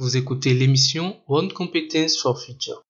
[0.00, 2.84] Vous écoutez l'émission One Competence for Future.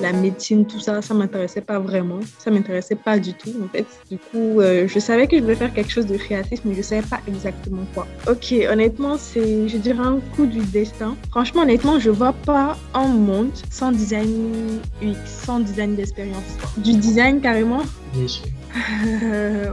[0.00, 2.20] la médecine, tout ça, ça m'intéressait pas vraiment.
[2.38, 3.86] Ça m'intéressait pas du tout, en fait.
[4.08, 6.82] Du coup, euh, je savais que je voulais faire quelque chose de créatif, mais je
[6.82, 8.06] savais pas exactement quoi.
[8.28, 11.16] Ok, honnêtement, c'est, je dirais, un coup du destin.
[11.30, 16.44] Franchement, honnêtement, je vois pas un monde sans design UX, sans design d'expérience.
[16.76, 17.82] Du design carrément.
[18.12, 18.44] Bien sûr.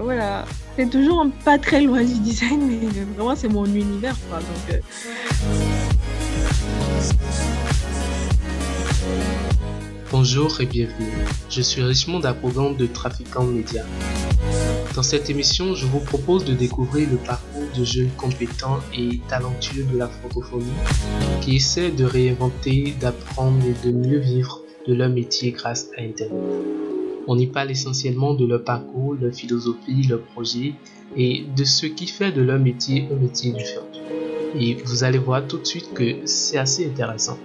[0.01, 0.45] Voilà.
[0.75, 4.39] C'est toujours pas très loin du design, mais vraiment, c'est mon univers, quoi.
[4.39, 4.79] Donc, euh,
[10.11, 11.11] Bonjour et bienvenue.
[11.49, 13.83] Je suis Richmond Apogan de Trafiquant Média.
[14.95, 19.83] Dans cette émission, je vous propose de découvrir le parcours de jeunes compétents et talentueux
[19.83, 20.65] de la francophonie
[21.41, 26.84] qui essaient de réinventer, d'apprendre et de mieux vivre de leur métier grâce à Internet.
[27.27, 30.73] On y parle essentiellement de leur parcours, leur philosophie, leur projet
[31.15, 34.01] et de ce qui fait de leur métier un métier du futur.
[34.59, 37.37] Et vous allez voir tout de suite que c'est assez intéressant.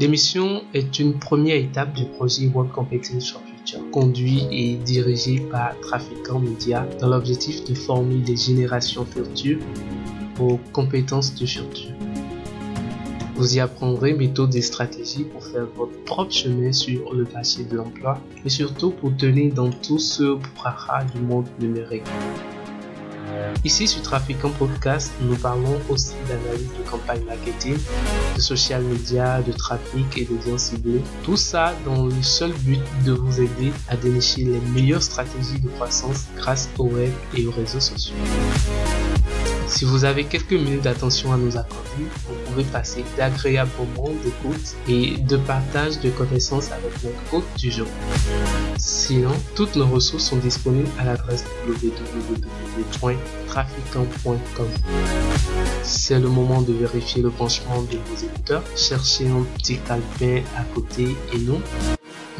[0.00, 5.78] L'émission est une première étape du projet World Competence for Future, conduit et dirigé par
[5.80, 9.58] Trafiquant Media dans l'objectif de former des générations futures
[10.40, 11.99] aux compétences du futur.
[13.40, 17.74] Vous y apprendrez méthodes et stratégies pour faire votre propre chemin sur le marché de
[17.74, 22.04] l'emploi et surtout pour tenir dans tout ce brouhaha du monde numérique.
[23.64, 27.78] Ici sur Trafiquant Podcast, nous parlons aussi d'analyse de campagne marketing,
[28.36, 31.00] de social media, de trafic et d'audience ciblée.
[31.22, 35.68] Tout ça dans le seul but de vous aider à dénicher les meilleures stratégies de
[35.70, 38.16] croissance grâce au web et aux réseaux sociaux.
[39.70, 44.74] Si vous avez quelques minutes d'attention à nous accorder, vous pouvez passer d'agréables moments d'écoute
[44.88, 47.86] et de partage de connaissances avec notre hôte du jour.
[48.78, 54.68] Sinon, toutes nos ressources sont disponibles à l'adresse www.trafiquant.com.
[55.84, 58.64] C'est le moment de vérifier le branchement de vos écouteurs.
[58.76, 61.60] Cherchez un petit calepin à côté et nous,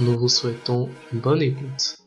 [0.00, 2.00] nous vous souhaitons une bonne écoute.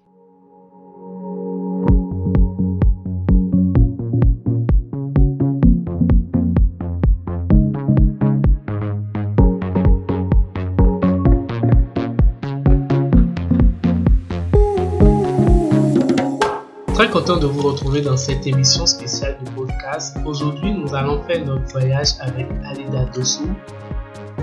[17.04, 20.16] Très content de vous retrouver dans cette émission spéciale du podcast.
[20.26, 23.50] Aujourd'hui, nous allons faire notre voyage avec Alida Dossou,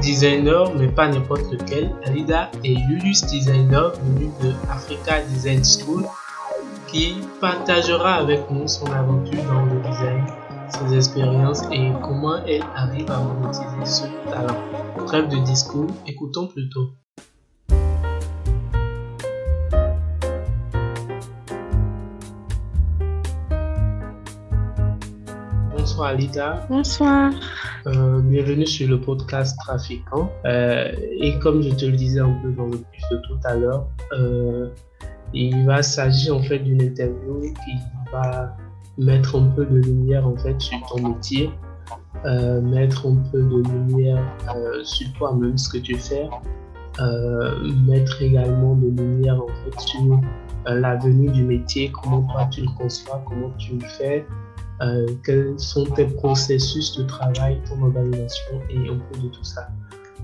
[0.02, 1.90] designer, mais pas n'importe lequel.
[2.04, 6.04] Alida est UX designer venu de Africa Design School
[6.86, 10.26] qui partagera avec nous son aventure dans le design,
[10.68, 14.58] ses expériences et comment elle arrive à monétiser ce talent.
[15.06, 16.90] Trêve de discours, écoutons plutôt.
[26.00, 26.66] Bonsoir Alida.
[26.70, 27.30] Bonsoir.
[27.86, 30.32] Euh, bienvenue sur le podcast Trafiquant.
[30.46, 33.54] Euh, et comme je te le disais un peu dans le plus de tout à
[33.54, 33.86] l'heure,
[34.18, 34.70] euh,
[35.34, 37.76] il va s'agir en fait d'une interview qui
[38.10, 38.56] va
[38.96, 41.50] mettre un peu de lumière en fait sur ton métier,
[42.24, 44.24] mettre un peu de lumière
[44.82, 46.30] sur toi-même, ce que tu fais,
[47.86, 50.18] mettre également de lumière en fait sur
[50.64, 54.24] l'avenir du métier, comment toi tu le conçois, comment tu le fais.
[54.82, 59.68] Euh, quels sont tes processus de travail, ton organisation et un peu de tout ça?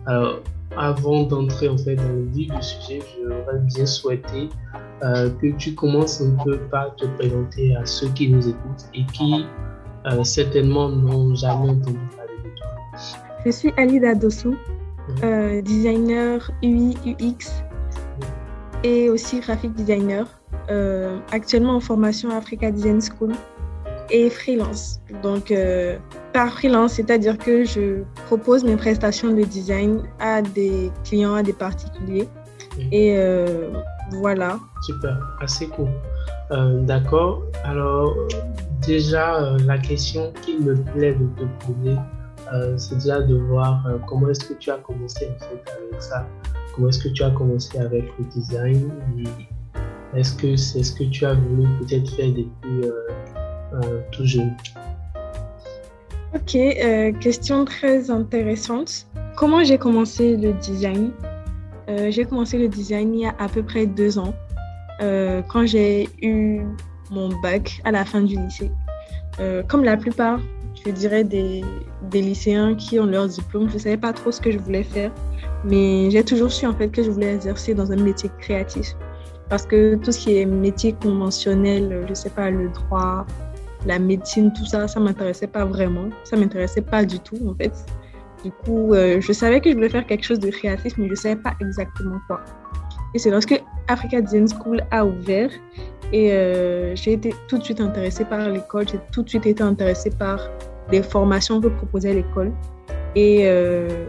[0.07, 0.41] Alors,
[0.77, 4.49] avant d'entrer en fait dans le vif du sujet, j'aurais bien souhaité
[5.03, 9.05] euh, que tu commences un peu par te présenter à ceux qui nous écoutent et
[9.13, 9.45] qui
[10.07, 12.69] euh, certainement n'ont jamais entendu parler de toi.
[13.45, 14.55] Je suis Alida Dossou,
[15.63, 17.63] designer UI UX
[18.85, 20.27] et aussi graphic designer,
[21.31, 23.33] actuellement en formation Africa Design School
[24.11, 25.01] et freelance.
[25.23, 25.97] Donc, euh,
[26.33, 31.53] par freelance, c'est-à-dire que je propose mes prestations de design à des clients, à des
[31.53, 32.29] particuliers.
[32.93, 33.71] Et euh,
[34.13, 34.59] voilà.
[34.83, 35.89] Super, assez cool.
[36.51, 37.43] Euh, d'accord.
[37.65, 38.15] Alors,
[38.87, 41.97] déjà, la question qui me plaît de te poser,
[42.77, 46.27] c'est déjà de voir comment est-ce que tu as commencé en fait avec ça.
[46.75, 48.93] Comment est-ce que tu as commencé avec le design?
[50.15, 52.89] Est-ce que c'est ce que tu as voulu peut-être faire depuis
[54.13, 54.55] tout jeune
[56.35, 59.07] Ok, euh, question très intéressante.
[59.37, 61.11] Comment j'ai commencé le design?
[61.89, 64.35] Euh, J'ai commencé le design il y a à peu près deux ans,
[65.01, 66.63] quand j'ai eu
[67.11, 68.71] mon bac à la fin du lycée.
[69.69, 70.41] comme la plupart,
[70.85, 71.63] je dirais, des,
[72.11, 74.83] des, lycéens qui ont leur diplôme, je ne savais pas trop ce que je voulais
[74.83, 75.13] faire,
[75.65, 78.95] mais j'ai toujours su en fait que je voulais exercer dans un métier créatif.
[79.49, 83.27] Parce que tout ce qui est métier conventionnel, je ne sais pas, le droit,
[83.85, 86.09] la médecine, tout ça, ça m'intéressait pas vraiment.
[86.25, 87.73] Ça m'intéressait pas du tout, en fait.
[88.45, 91.15] Du coup, euh, je savais que je voulais faire quelque chose de créatif, mais je
[91.15, 92.41] savais pas exactement quoi.
[93.15, 95.51] Et c'est lorsque Africa Design School a ouvert
[96.13, 99.63] et euh, j'ai été tout de suite intéressée par l'école, j'ai tout de suite été
[99.63, 100.39] intéressée par
[100.93, 102.53] les formations que proposait l'école.
[103.15, 104.07] Et euh,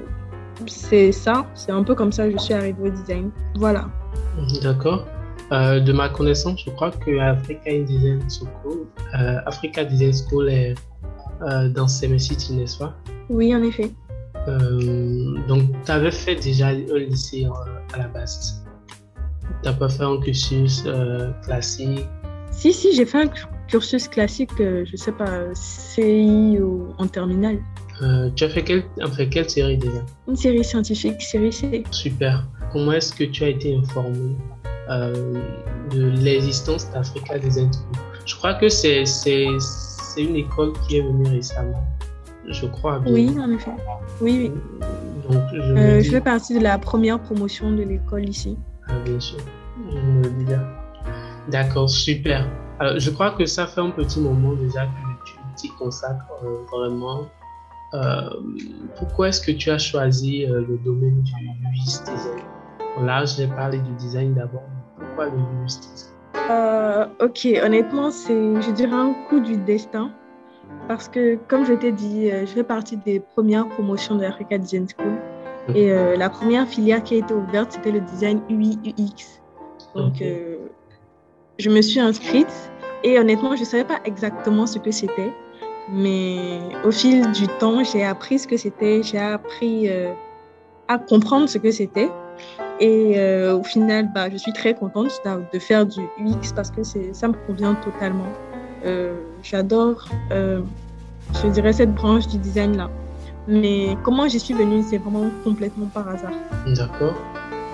[0.66, 3.32] c'est ça, c'est un peu comme ça que je suis arrivée au design.
[3.56, 3.90] Voilà.
[4.62, 5.08] D'accord.
[5.52, 8.86] Euh, de ma connaissance, je crois que Africa Design School,
[9.18, 10.76] euh, Africa Design School est
[11.42, 12.94] euh, dans City, n'est-ce pas?
[13.30, 13.92] Oui, en effet.
[15.48, 17.48] donc, tu avais fait déjà un lycée
[17.94, 18.66] à la base.
[19.64, 20.84] Tu n'as pas fait un cursus
[21.44, 22.06] classique?
[22.52, 23.30] Si, si, j'ai fait un
[23.68, 27.60] cursus classique, je sais pas, CI ou en terminale.
[28.36, 28.84] tu as fait quelle,
[29.14, 30.02] fait quelle série déjà?
[30.28, 31.84] Une série scientifique, série C.
[31.92, 32.46] Super.
[32.74, 34.18] Comment est-ce que tu as été informé?
[34.18, 34.57] euh,
[34.90, 38.04] de l'existence d'Africa Design School.
[38.26, 39.04] Je crois que c'est
[40.18, 41.84] une école qui est venue récemment.
[42.48, 43.14] Je crois bien.
[43.14, 43.72] Oui, en effet.
[44.22, 44.88] Oui, oui.
[45.30, 48.58] Donc, je, euh, je fais partie de la première promotion de l'école ici.
[48.88, 49.40] Ah, bien sûr.
[49.90, 50.54] Je me dis
[51.50, 52.48] D'accord, super.
[52.80, 56.64] Alors, je crois que ça fait un petit moment déjà que tu t'y consacres euh,
[56.72, 57.28] vraiment.
[58.98, 62.44] pourquoi est-ce que tu as choisi le domaine du UX design
[63.02, 64.64] Là, je vais parler du design d'abord,
[65.00, 65.32] pourquoi le
[66.50, 70.12] euh, Ok, honnêtement, c'est, je dirais, un coup du destin.
[70.88, 74.58] Parce que, comme je t'ai dit, euh, je fais partie des premières promotions de l'Africa
[74.58, 75.14] Design School.
[75.76, 79.42] Et euh, la première filière qui a été ouverte, c'était le design UI-UX.
[79.96, 80.24] Donc,
[81.60, 82.72] je me suis inscrite.
[83.04, 85.32] Et honnêtement, je ne savais pas exactement ce que c'était.
[85.92, 89.02] Mais au fil du temps, j'ai appris ce que c'était.
[89.04, 89.90] J'ai appris
[90.88, 92.10] à comprendre ce que c'était.
[92.80, 95.10] Et euh, au final, bah, je suis très contente
[95.54, 98.28] de faire du UX parce que ça me convient totalement.
[98.86, 100.62] Euh, j'adore, euh,
[101.42, 102.90] je dirais, cette branche du design-là.
[103.48, 106.34] Mais comment j'y suis venue, c'est vraiment complètement par hasard.
[106.76, 107.16] D'accord.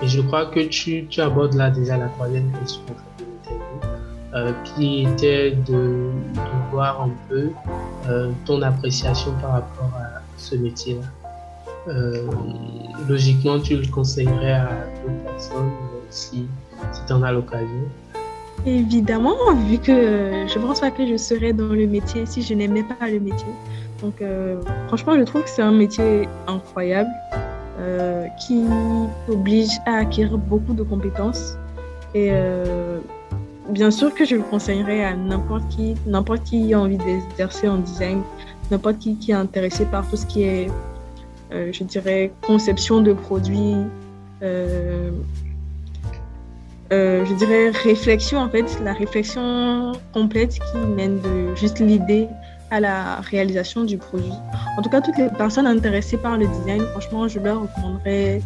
[0.02, 2.82] Et je crois que tu, tu abordes là déjà la troisième question
[4.34, 7.50] euh, qui était de, de, voir un peu
[8.44, 11.23] ton appréciation par rapport à ce métier-là.
[11.88, 12.26] Euh,
[13.08, 14.68] logiquement, tu le conseillerais à
[15.02, 16.46] d'autres personnes euh, si,
[16.92, 17.68] si tu en as l'occasion
[18.64, 19.36] Évidemment,
[19.68, 22.84] vu que je ne pense pas que je serais dans le métier si je n'aimais
[22.84, 23.52] pas le métier.
[24.00, 27.10] Donc, euh, franchement, je trouve que c'est un métier incroyable
[28.40, 28.64] qui
[29.28, 31.58] oblige à acquérir beaucoup de compétences.
[32.14, 32.30] Et
[33.68, 37.78] bien sûr que je le conseillerais à n'importe qui, n'importe qui a envie d'exercer en
[37.78, 38.22] design,
[38.70, 40.70] n'importe qui qui est intéressé par tout ce qui est
[41.52, 43.76] euh, je dirais, conception de produits,
[44.42, 45.10] euh,
[46.92, 52.28] euh, je dirais réflexion en fait, la réflexion complète qui mène de juste l'idée
[52.70, 54.32] à la réalisation du produit.
[54.78, 58.40] En tout cas, toutes les personnes intéressées par le design, franchement, je leur recommanderais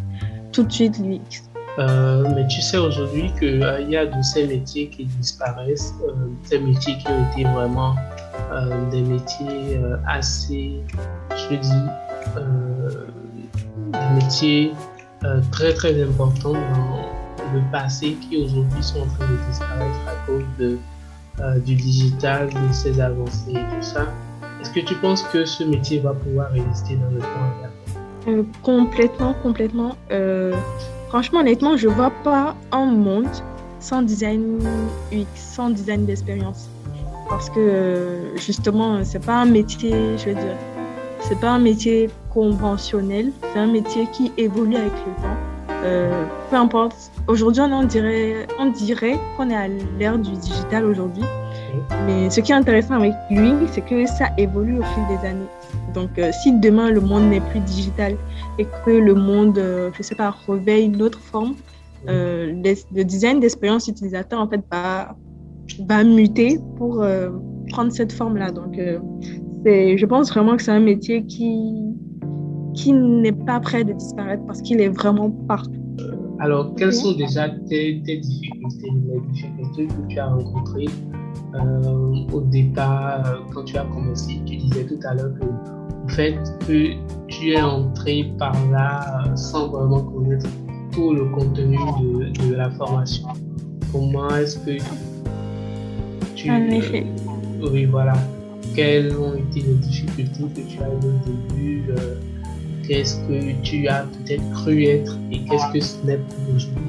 [0.51, 1.43] tout de suite l'UX.
[1.77, 5.93] mais tu sais aujourd'hui qu'il y a de ces métiers qui disparaissent,
[6.43, 7.95] ces métiers qui ont été vraiment
[8.91, 10.81] des métiers assez,
[11.49, 12.08] je dis, euh,
[13.91, 14.71] des métiers
[15.25, 20.25] euh, très très importants dans le passé qui aujourd'hui sont en train de disparaître à
[20.25, 20.77] cause de,
[21.41, 24.05] euh, du digital, de ses avancées et tout ça.
[24.61, 29.33] Est-ce que tu penses que ce métier va pouvoir résister dans le temps euh, Complètement,
[29.43, 29.97] complètement.
[31.09, 33.27] franchement, honnêtement, je vois pas un monde
[33.81, 34.59] sans design
[35.11, 36.69] UX, sans design d'expérience.
[37.29, 40.55] Parce que justement, c'est pas un métier, je veux dire,
[41.21, 45.37] c'est pas un métier conventionnel, c'est un métier qui évolue avec le temps.
[45.83, 47.11] Euh, peu importe.
[47.27, 51.23] Aujourd'hui, on dirait, on dirait qu'on est à l'ère du digital aujourd'hui.
[52.05, 55.47] Mais ce qui est intéressant avec lui, c'est que ça évolue au fil des années.
[55.93, 58.15] Donc, euh, si demain le monde n'est plus digital
[58.57, 61.55] et que le monde, euh, je sais pas, réveille une autre forme,
[62.05, 65.15] le design d'expérience utilisateur en fait va,
[65.87, 67.05] va muter pour
[67.69, 68.51] prendre cette forme-là.
[68.51, 68.79] Donc,
[69.65, 71.95] je pense vraiment que c'est un métier qui,
[72.73, 75.73] qui n'est pas prêt de disparaître parce qu'il est vraiment partout.
[76.39, 80.85] Alors, quelles sont déjà tes, tes, difficultés, les difficultés que tu as rencontrées
[81.55, 86.07] euh, au départ, euh, quand tu as commencé Tu disais tout à l'heure que, en
[86.07, 86.93] fait, que
[87.27, 90.47] tu es entré par là euh, sans vraiment connaître
[90.93, 93.27] tout le contenu de, de la formation.
[93.91, 94.81] Comment est-ce que
[96.35, 96.49] tu.
[96.49, 97.05] En effet.
[97.69, 98.13] oui, voilà
[98.79, 102.15] quelles ont été les difficultés que tu as eues au début euh,
[102.87, 106.83] Qu'est-ce que tu as peut-être cru être et qu'est-ce que ce n'est plus aujourd'hui?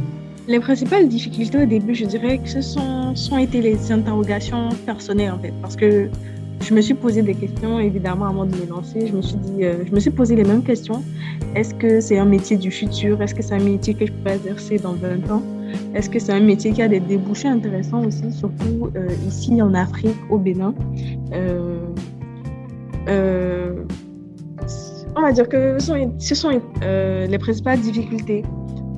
[0.47, 5.33] Les principales difficultés au début, je dirais que ce sont, sont été les interrogations personnelles
[5.33, 5.53] en fait.
[5.61, 6.09] Parce que
[6.63, 9.09] je me suis posé des questions, évidemment, avant de me lancer.
[9.09, 11.03] Je me suis dit, euh, je me suis posé les mêmes questions.
[11.57, 13.21] Est-ce que c'est un métier du futur?
[13.21, 15.43] Est-ce que c'est un métier que je peux exercer dans 20 ans?
[15.95, 19.75] Est-ce que c'est un métier qui a des débouchés intéressants aussi, surtout euh, ici en
[19.75, 20.75] Afrique, au Bénin?
[25.17, 28.45] On va dire que ce sont, sont les principales difficultés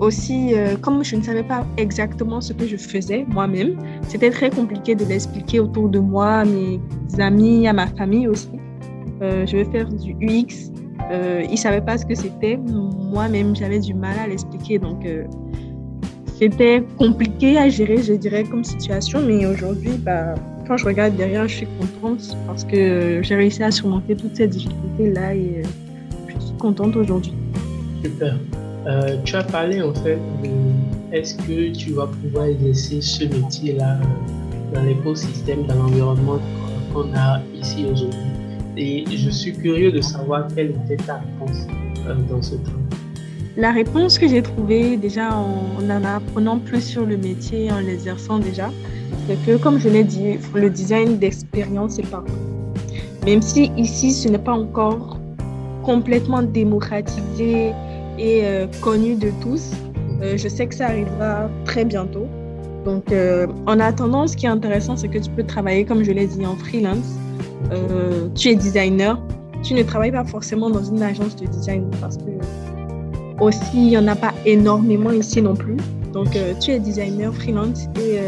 [0.02, 3.76] aussi, euh, comme je ne savais pas exactement ce que je faisais moi-même,
[4.08, 6.80] c'était très compliqué de l'expliquer autour de moi, à mes
[7.18, 8.50] amis, à ma famille aussi.
[9.22, 10.72] Euh, je vais faire du UX.
[11.10, 12.56] Euh, ils ne savaient pas ce que c'était.
[12.56, 14.78] Moi-même, j'avais du mal à l'expliquer.
[14.78, 15.06] Donc,
[16.38, 19.20] c'était compliqué à gérer, je dirais, comme situation.
[19.24, 20.34] Mais aujourd'hui, bah,
[20.72, 24.48] quand je regarde derrière, je suis contente parce que j'ai réussi à surmonter toutes ces
[24.48, 25.62] difficultés-là et
[26.28, 27.34] je suis contente aujourd'hui.
[28.02, 28.38] Super.
[28.86, 30.48] Euh, tu as parlé en fait de
[31.14, 36.38] est-ce que tu vas pouvoir exercer ce métier-là euh, dans l'écosystème, dans l'environnement
[36.94, 38.20] qu'on a ici aujourd'hui?
[38.78, 41.66] Et je suis curieux de savoir quelle était ta réponse
[42.06, 42.91] euh, dans ce temps.
[43.56, 48.38] La réponse que j'ai trouvée déjà en, en apprenant plus sur le métier, en l'exerçant
[48.38, 48.70] déjà,
[49.26, 52.32] c'est que comme je l'ai dit, le design d'expérience est partout.
[53.26, 55.18] Même si ici ce n'est pas encore
[55.84, 57.72] complètement démocratisé,
[58.18, 59.72] et euh, connu de tous.
[60.22, 62.26] Euh, je sais que ça arrivera très bientôt.
[62.84, 66.12] Donc, euh, en attendant, ce qui est intéressant, c'est que tu peux travailler, comme je
[66.12, 67.16] l'ai dit, en freelance.
[68.34, 69.20] tu es designer.
[69.62, 72.30] Tu ne travailles pas forcément dans une agence de design parce que
[73.42, 75.76] aussi, il n'y en a pas énormément ici non plus.
[76.12, 78.18] Donc, tu es designer freelance et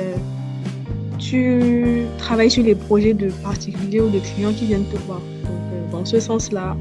[1.19, 5.21] tu travailles sur les projets de particuliers ou de clients qui viennent te voir.
[5.45, 6.77] Donc, dans ce sens-là,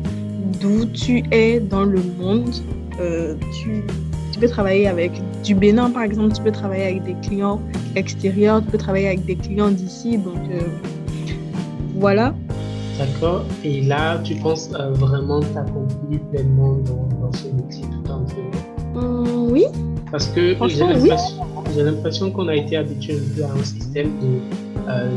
[0.64, 2.56] d'où tu es dans le monde,
[3.00, 3.84] euh, tu,
[4.40, 5.12] peux travailler avec
[5.44, 7.62] du Bénin, par exemple, tu peux travailler avec des clients
[7.96, 10.18] extérieurs, tu peux travailler avec des clients d'ici.
[10.18, 10.62] Donc, euh,
[11.96, 12.34] voilà.
[12.98, 13.44] D'accord.
[13.64, 17.86] Et là, tu penses euh, vraiment t'accomplir pleinement dans, dans, ce métier?
[18.96, 19.66] Hum, Oui.
[20.12, 20.56] Parce que
[21.74, 24.40] j'ai l'impression qu'on a été habitué à un système de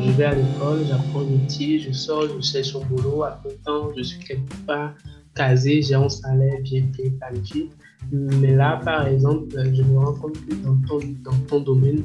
[0.03, 4.03] je vais à l'école, j'apprends métier, je sors, je cherche un boulot, après temps, je
[4.03, 4.95] suis quelque part,
[5.35, 7.71] casé, j'ai un salaire bien payé, qualifié.
[8.13, 12.03] Mais là, par exemple, je me rends compte que dans ton, dans ton domaine,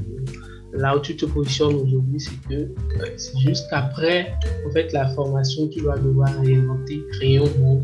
[0.74, 4.34] là où tu te positionnes aujourd'hui, c'est que euh, c'est juste qu'après
[4.68, 7.82] en fait, la formation, tu vas devoir réinventer, créer un où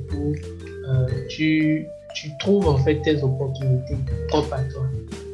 [0.90, 1.86] euh, tu,
[2.22, 3.98] tu, trouves en fait tes opportunités
[4.28, 4.84] propres à toi?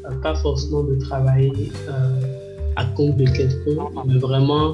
[0.06, 1.72] Euh, pas forcément de travailler
[2.76, 4.72] à compte de quelqu'un, mais vraiment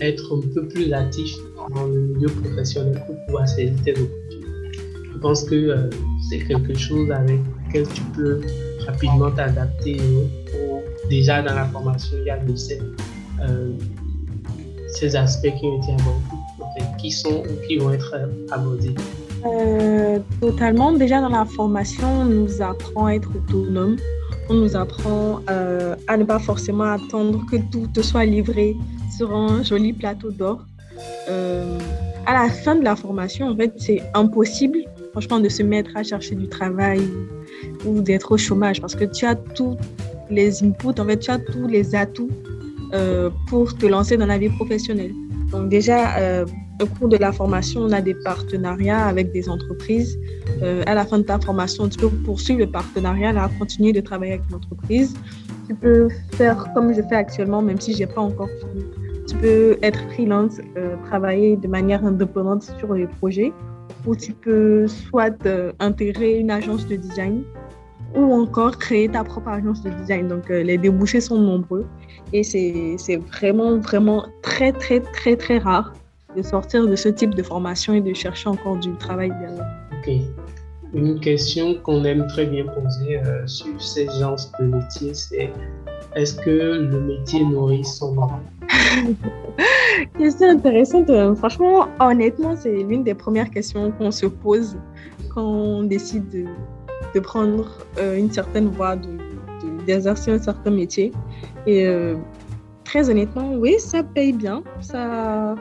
[0.00, 1.32] être un peu plus actif
[1.74, 4.44] dans le milieu professionnel pour pouvoir saisir tes opportunités
[5.24, 5.88] pense que euh,
[6.28, 8.42] c'est quelque chose avec lequel tu peux
[8.86, 9.96] rapidement t'adapter.
[11.08, 12.78] déjà dans la formation, il y a de ces,
[13.40, 13.72] euh,
[14.88, 18.14] ces aspects qui ont été abordés, qui sont ou qui vont être
[18.50, 18.94] abordés.
[19.46, 20.92] Euh, totalement.
[20.92, 23.96] Déjà dans la formation, on nous apprend à être autonome.
[24.48, 28.76] On nous apprend à ne pas forcément attendre que tout te soit livré
[29.16, 30.64] sur un joli plateau d'or.
[32.26, 34.84] à la fin de la formation, en fait, c'est impossible
[35.14, 37.00] franchement, de se mettre à chercher du travail
[37.86, 39.76] ou d'être au chômage parce que tu as tous
[40.28, 42.30] les inputs, en fait, tu as tous les atouts
[42.92, 45.12] euh, pour te lancer dans la vie professionnelle.
[45.52, 46.44] Donc déjà, euh,
[46.82, 50.18] au cours de la formation, on a des partenariats avec des entreprises.
[50.62, 54.00] Euh, à la fin de ta formation, tu peux poursuivre le partenariat, là, continuer de
[54.00, 55.14] travailler avec l'entreprise.
[55.68, 58.84] Tu peux faire comme je fais actuellement, même si je n'ai pas encore fini.
[59.26, 60.60] Tu peux être freelance,
[61.06, 63.52] travailler de manière indépendante sur les projets
[64.06, 67.42] où tu peux soit euh, intégrer une agence de design
[68.14, 70.28] ou encore créer ta propre agence de design.
[70.28, 71.86] Donc, euh, les débouchés sont nombreux
[72.32, 75.92] et c'est vraiment, vraiment très, très, très, très rare
[76.36, 79.66] de sortir de ce type de formation et de chercher encore du travail derrière.
[79.98, 80.12] Ok.
[80.92, 85.50] Une question qu'on aime très bien poser euh, sur ces genres de métiers, c'est
[86.14, 88.40] est-ce que le métier nourrit son âme
[90.18, 91.10] Question intéressante.
[91.36, 94.76] Franchement, honnêtement, c'est l'une des premières questions qu'on se pose
[95.34, 98.96] quand on décide de, prendre euh, une certaine voie,
[99.86, 101.12] d'exercer de, un certain métier.
[101.66, 102.16] Et euh,
[102.84, 104.62] très honnêtement, oui, ça paye bien.
[104.80, 105.54] Ça,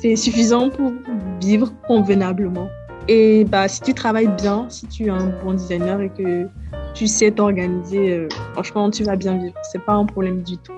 [0.00, 0.92] c'est suffisant pour
[1.40, 2.68] vivre convenablement.
[3.08, 6.46] Et bah, si tu travailles bien, si tu es un bon designer et que
[6.94, 9.54] tu sais t'organiser, euh, franchement, tu vas bien vivre.
[9.62, 10.72] C'est pas un problème du tout.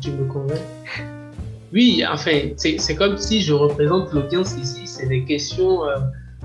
[0.00, 0.58] Tu me convaincs?
[1.72, 4.82] Oui, enfin, c'est comme si je représente l'audience ici.
[4.86, 5.96] C'est des questions euh,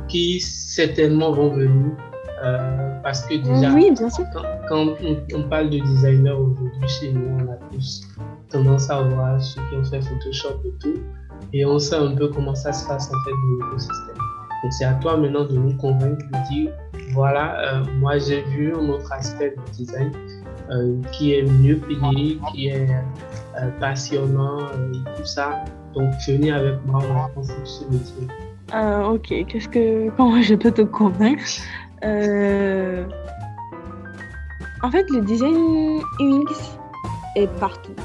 [0.07, 1.91] qui certainement vont venir.
[2.43, 4.25] Euh, parce que déjà, oui, bien sûr.
[4.67, 4.95] quand,
[5.35, 8.01] on, parle de designer aujourd'hui chez nous, on a tous
[8.49, 10.99] tendance à voir ceux qui ont fait Photoshop et tout.
[11.53, 14.17] Et on sait un peu comment ça se passe en fait dans l'écosystème.
[14.63, 16.71] Donc c'est à toi maintenant de nous convaincre, de dire
[17.13, 20.11] voilà, moi j'ai vu un autre aspect du design
[21.11, 22.87] qui est mieux payé, qui est
[23.79, 24.59] passionnant,
[25.17, 25.63] tout ça.
[25.95, 27.01] Donc venez avec moi,
[27.35, 28.27] on va ce métier.
[28.73, 31.43] ok, qu'est-ce que comment je peux te convaincre?
[32.03, 33.03] Euh,
[34.83, 36.77] en fait, le design UX
[37.35, 37.95] est partout.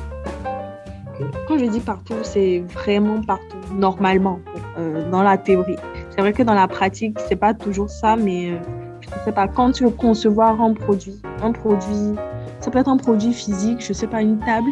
[1.48, 4.40] Quand je dis partout, c'est vraiment partout, normalement,
[4.78, 5.76] euh, dans la théorie.
[6.10, 8.58] C'est vrai que dans la pratique, c'est pas toujours ça, mais euh,
[9.00, 12.14] je sais pas, quand tu veux concevoir un produit, un produit,
[12.60, 14.70] ça peut être un produit physique, je sais pas, une table,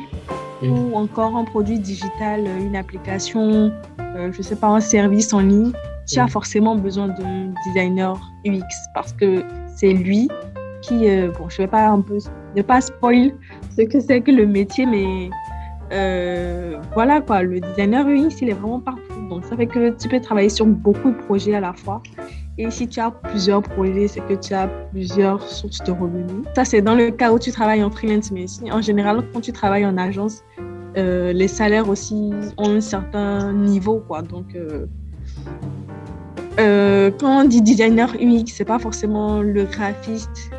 [0.62, 3.72] ou encore un produit digital, une application,
[4.30, 5.72] je sais pas, un service en ligne
[6.06, 8.62] tu as forcément besoin d'un designer UX
[8.94, 9.42] parce que
[9.76, 10.28] c'est lui
[10.80, 12.18] qui, euh, bon, je vais pas un peu,
[12.56, 13.32] ne pas spoil
[13.76, 15.30] ce que c'est que le métier, mais
[15.92, 19.28] euh, voilà quoi, le designer UX, il est vraiment partout.
[19.28, 22.02] Donc ça fait que tu peux travailler sur beaucoup de projets à la fois.
[22.58, 26.44] Et si tu as plusieurs projets, c'est que tu as plusieurs sources de revenus.
[26.54, 29.52] Ça, c'est dans le cas où tu travailles en freelance, mais en général, quand tu
[29.52, 30.42] travailles en agence,
[30.98, 34.20] euh, les salaires aussi ont un certain niveau, quoi.
[34.20, 34.54] Donc,
[36.58, 40.50] euh, quand on dit designer UX, c'est pas forcément le graphiste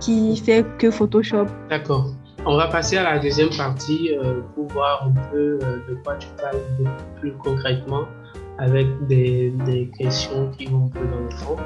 [0.00, 1.46] qui fait que Photoshop.
[1.68, 2.14] D'accord.
[2.44, 6.16] On va passer à la deuxième partie euh, pour voir un peu euh, de quoi
[6.16, 6.58] tu parles
[7.20, 8.02] plus concrètement
[8.58, 11.56] avec des, des, questions qui vont un peu dans le fond.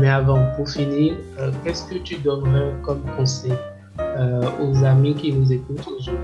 [0.00, 1.14] Mais avant, pour finir,
[1.62, 3.52] qu'est-ce que tu donnerais comme conseil
[4.60, 6.14] aux amis qui nous écoutent aujourd'hui,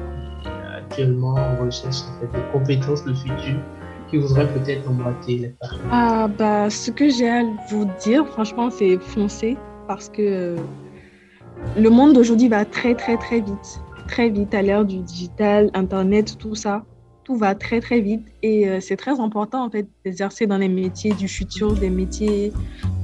[0.76, 3.56] actuellement en recherche de compétences de futur
[4.10, 5.66] qui voudrait peut-être emboîter les pas?
[5.90, 9.56] Ah, bah, Ce que j'ai à vous dire, franchement, c'est foncer
[9.88, 10.56] parce que
[11.76, 13.80] le monde d'aujourd'hui va très, très, très vite.
[14.12, 16.84] Très vite à l'ère du digital, Internet, tout ça.
[17.24, 20.68] Tout va très, très vite et euh, c'est très important en fait d'exercer dans les
[20.68, 22.52] métiers du futur, des métiers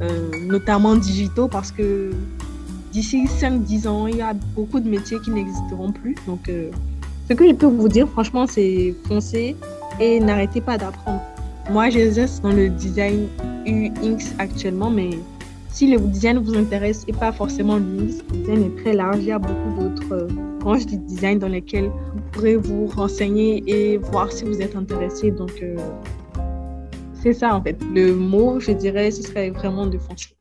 [0.02, 2.10] euh, notamment digitaux parce que
[2.92, 6.14] d'ici 5-10 ans, il y a beaucoup de métiers qui n'existeront plus.
[6.26, 6.70] Donc, euh,
[7.26, 9.56] ce que je peux vous dire, franchement, c'est foncer,
[10.00, 11.22] et n'arrêtez pas d'apprendre.
[11.70, 13.28] Moi, j'exerce dans le design
[13.66, 15.12] UX actuellement, mais
[15.78, 17.84] si le design vous intéresse et pas forcément le
[18.32, 19.18] design est très large.
[19.20, 20.26] Il y a beaucoup d'autres euh,
[20.58, 25.30] branches du design dans lesquelles vous pourrez vous renseigner et voir si vous êtes intéressé.
[25.30, 25.76] Donc, euh,
[27.14, 27.76] c'est ça en fait.
[27.94, 30.37] Le mot, je dirais, ce serait vraiment de foncer.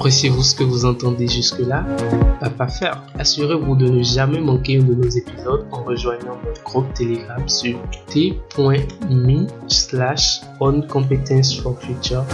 [0.00, 1.84] Appréciez-vous ce que vous entendez jusque-là?
[2.56, 3.02] Pas faire.
[3.18, 7.78] Assurez-vous de ne jamais manquer un de nos épisodes en rejoignant notre groupe Telegram sur
[8.06, 12.24] t.me slash on competence for future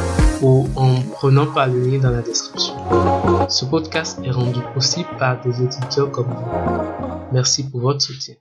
[0.43, 2.77] ou en prenant par le lien dans la description.
[3.49, 7.27] Ce podcast est rendu possible par des auditeurs comme vous.
[7.33, 8.37] Merci pour votre soutien.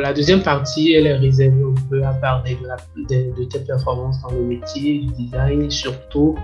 [0.00, 2.56] La deuxième partie, elle est réservée un peu à parler
[2.96, 6.34] de, tes performances dans le métier du design surtout,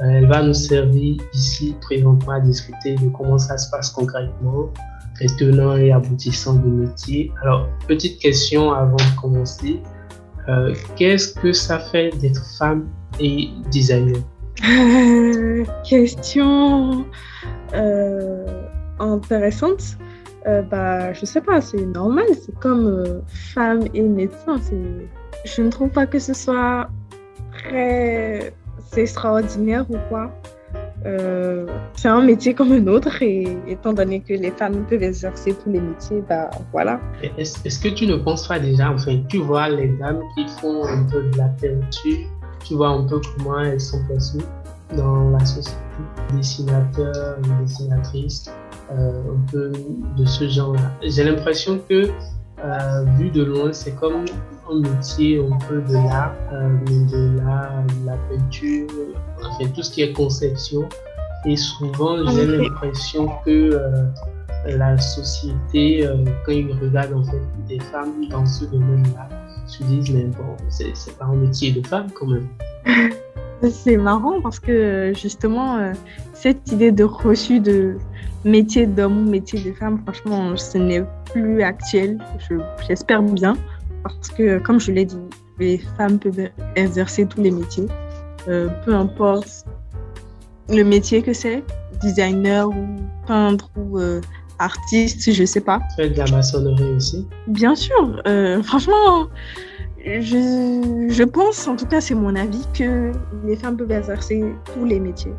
[0.00, 4.70] euh, elle va nous servir ici présentement à discuter de comment ça se passe concrètement,
[5.20, 7.30] les tenants et aboutissants du métier.
[7.42, 9.80] Alors, petite question avant de commencer.
[10.48, 12.88] Euh, qu'est-ce que ça fait d'être femme
[13.20, 14.16] et designer?
[15.84, 17.04] Question
[18.98, 19.96] intéressante.
[20.46, 24.56] Euh, bah, je sais pas, c'est normal, c'est comme euh, femme et médecin.
[25.44, 26.88] Je ne trouve pas que ce soit
[27.52, 28.52] très
[28.96, 30.30] extraordinaire ou quoi.
[31.04, 35.52] Euh, c'est un métier comme un autre et étant donné que les femmes peuvent exercer
[35.54, 37.00] tous les métiers, bah voilà.
[37.36, 41.02] Est-ce que tu ne penses pas déjà, enfin, tu vois les dames qui font un
[41.04, 42.28] peu de la peinture,
[42.64, 44.44] tu vois un peu comment elles sont perçues
[44.96, 45.76] dans la société,
[46.36, 48.52] dessinateurs, dessinatrices,
[48.98, 49.72] euh, un peu
[50.16, 50.92] de ce genre-là.
[51.02, 52.08] J'ai l'impression que,
[52.64, 54.24] euh, vu de loin, c'est comme
[54.70, 58.88] un métier un peu de l'art, euh, de l'art, de la peinture,
[59.40, 60.88] enfin tout ce qui est conception.
[61.46, 63.80] Et souvent, j'ai l'impression que
[64.66, 66.08] la société,
[66.44, 69.28] quand ils regardent en fait des femmes dans ce domaine-là,
[69.66, 72.46] se disent mais bon, c'est pas un métier de femme quand même.
[73.70, 75.92] C'est marrant parce que justement,
[76.32, 77.96] cette idée de reçu de
[78.44, 82.18] métier d'homme ou métier de femme, franchement, ce n'est plus actuel.
[82.86, 83.54] J'espère bien.
[84.02, 85.18] Parce que, comme je l'ai dit,
[85.58, 87.86] les femmes peuvent exercer tous les métiers.
[88.48, 89.64] Euh, peu importe
[90.68, 91.62] le métier que c'est,
[92.00, 92.86] designer ou
[93.26, 94.20] peintre ou euh,
[94.58, 95.80] artiste, je sais pas.
[95.96, 98.20] Fais de la maçonnerie aussi Bien sûr.
[98.26, 99.28] Euh, franchement,
[100.04, 103.12] je, je pense, en tout cas c'est mon avis, que
[103.44, 104.42] les femmes peuvent exercer
[104.74, 105.32] tous les métiers.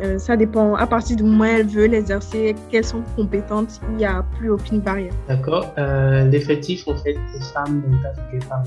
[0.00, 3.96] Euh, ça dépend à partir du moment où elle veut l'exercer, qu'elles sont compétentes, il
[3.96, 5.12] n'y a plus aucune barrière.
[5.26, 5.72] D'accord.
[5.78, 7.96] Euh, l'effectif, en fait, des femmes dont
[8.30, 8.62] tu as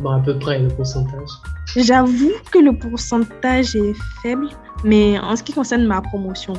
[0.00, 1.28] bon, à peu près le pourcentage
[1.76, 4.48] J'avoue que le pourcentage est faible,
[4.84, 6.54] mais en ce qui concerne ma promotion,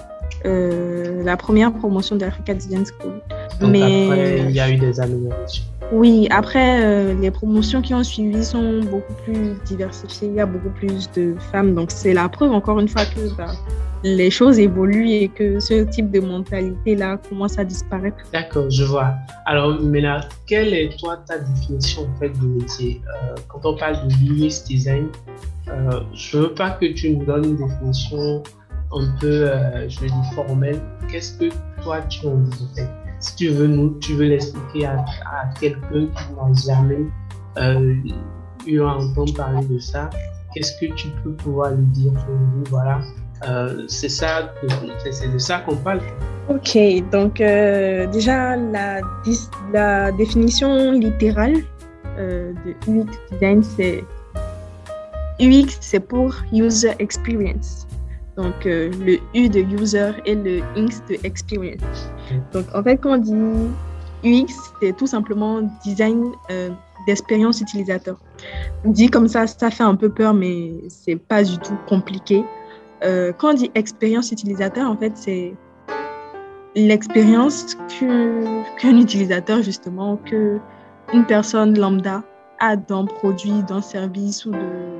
[0.45, 3.21] euh, la première promotion de l'Africa Design School.
[3.59, 4.07] Donc mais...
[4.09, 5.63] après, il y a eu des améliorations.
[5.93, 10.27] Oui, après, euh, les promotions qui ont suivi sont beaucoup plus diversifiées.
[10.27, 11.75] Il y a beaucoup plus de femmes.
[11.75, 13.51] Donc, c'est la preuve, encore une fois, que bah,
[14.03, 18.17] les choses évoluent et que ce type de mentalité-là commence à disparaître.
[18.33, 19.13] D'accord, je vois.
[19.45, 23.01] Alors, maintenant, quelle est, toi, ta définition, en fait, du métier?
[23.07, 25.09] Euh, Quand on parle de UX design,
[25.67, 28.41] euh, je veux pas que tu nous donnes une définition
[28.91, 29.47] un peu,
[29.87, 30.81] je veux dire, formelle.
[31.07, 31.49] Qu'est-ce que
[31.83, 33.02] toi, tu en dis, en fait?
[33.23, 35.05] Si tu veux tu veux l'expliquer à,
[35.59, 37.05] quelqu'un qui n'a jamais
[37.57, 37.95] euh,
[38.67, 40.09] eu à entendre parler de ça,
[40.53, 42.11] qu'est-ce que tu peux pouvoir lui dire
[42.69, 42.99] voilà,
[43.47, 46.01] euh, c'est c'est de ça qu'on parle.
[46.49, 46.77] Ok,
[47.11, 48.99] donc euh, déjà la,
[49.71, 51.63] la définition littérale
[52.17, 52.53] de
[52.87, 54.03] UX design, c'est
[55.39, 57.87] UX, c'est pour user experience.
[58.37, 62.09] Donc, euh, le U de user et le X de experience.
[62.51, 63.33] Donc, en fait, quand on dit
[64.23, 66.69] UX, c'est tout simplement design euh,
[67.05, 68.17] d'expérience utilisateur.
[68.85, 72.43] Dit comme ça, ça fait un peu peur, mais c'est pas du tout compliqué.
[73.03, 75.53] Euh, quand on dit expérience utilisateur, en fait, c'est
[76.75, 80.59] l'expérience qu'un utilisateur, justement, que
[81.13, 82.23] une personne lambda
[82.59, 84.97] a d'un produit, d'un service ou de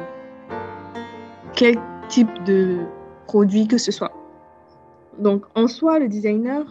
[1.54, 1.78] quel
[2.10, 2.80] type de
[3.26, 4.12] produit que ce soit.
[5.20, 6.64] Donc, en soi, le designer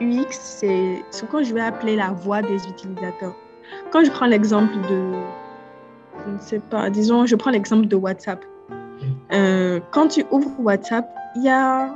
[0.00, 3.34] UX, c'est ce que je vais appeler la voix des utilisateurs.
[3.90, 5.12] Quand je prends l'exemple de,
[6.26, 8.44] je ne sais pas, disons, je prends l'exemple de WhatsApp.
[9.32, 11.88] Euh, quand tu ouvres WhatsApp, il y a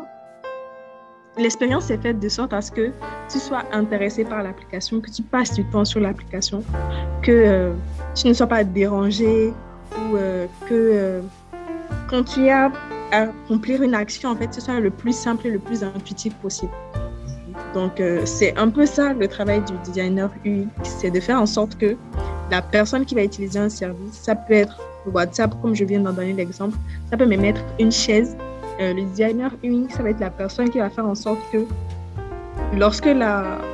[1.37, 2.91] l'expérience est faite de sorte à ce que
[3.31, 6.65] tu sois intéressé par l'application, que tu passes du temps sur l'application,
[7.23, 7.73] que euh,
[8.15, 9.53] tu ne sois pas dérangé
[9.93, 11.23] ou euh, que
[12.09, 12.73] quand tu as
[13.13, 16.73] accomplir une action, en fait, ce soit le plus simple et le plus intuitif possible.
[17.75, 21.47] Donc, euh, c'est un peu ça le travail du designer UX, c'est de faire en
[21.47, 21.97] sorte que
[22.51, 26.13] la personne qui va utiliser un service, ça peut être WhatsApp, comme je viens d'en
[26.13, 26.77] donner l'exemple,
[27.11, 28.37] ça peut me mettre une chaise.
[28.81, 31.59] Euh, le designer UX, ça va être la personne qui va faire en sorte que
[32.77, 33.09] lorsque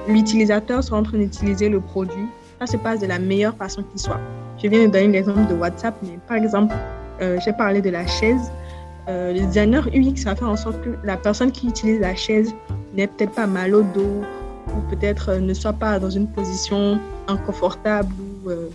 [0.08, 2.26] l'utilisateur sera en train d'utiliser le produit,
[2.58, 4.20] ça se passe de la meilleure façon qui soit.
[4.62, 6.74] Je viens de donner l'exemple de WhatsApp, mais par exemple,
[7.20, 8.50] euh, j'ai parlé de la chaise.
[9.08, 12.54] Euh, le designer UX va faire en sorte que la personne qui utilise la chaise
[12.94, 14.22] n'ait peut-être pas mal au dos
[14.68, 18.70] ou peut-être euh, ne soit pas dans une position inconfortable ou euh,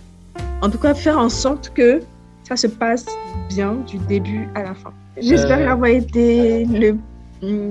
[0.62, 2.00] en tout cas faire en sorte que
[2.44, 3.06] ça se passe
[3.48, 4.92] bien du début à la fin.
[5.20, 6.96] J'espère avoir été le,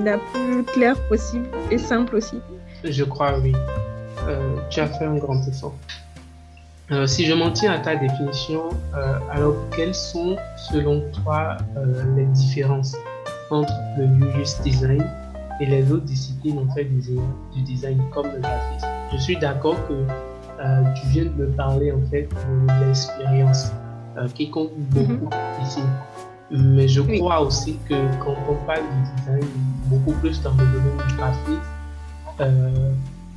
[0.03, 2.39] la plus claire possible et simple aussi.
[2.83, 3.53] Je crois, oui.
[4.69, 5.75] tu as fait un grand effort.
[6.91, 12.03] Euh, si je m'en tiens à ta définition, euh, alors quelles sont selon toi euh,
[12.15, 12.95] les différences
[13.51, 15.05] entre le UX design
[15.59, 17.19] et les autres disciplines en fait du,
[17.63, 18.87] design comme le graphisme?
[19.11, 19.93] Je suis d'accord que
[20.99, 23.71] tu viens de me parler en fait de l'expérience
[24.33, 25.63] qui compte beaucoup mhm.
[25.63, 25.81] ici.
[26.51, 29.47] Mais je crois aussi que quand on parle du design,
[29.85, 32.95] beaucoup plus dans le domaine du graphisme,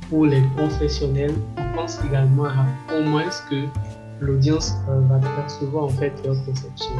[0.09, 3.67] pour les professionnels, on pense également à comment est-ce que
[4.21, 6.91] l'audience euh, va percevoir en fait leur conception.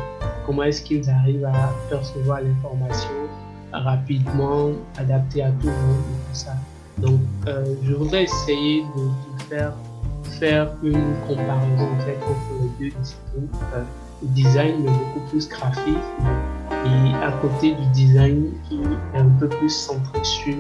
[0.46, 3.10] Comment est-ce qu'ils arrivent à percevoir l'information
[3.74, 6.54] rapidement, adaptée à tout le monde et tout ça.
[6.98, 9.74] Donc, euh, je voudrais essayer de, faire,
[10.40, 13.48] faire une comparaison en fait entre les deux disciplines.
[13.74, 13.84] Euh,
[14.22, 15.98] design mais beaucoup plus graphique
[16.86, 20.56] et à côté du design qui est un peu plus centré sur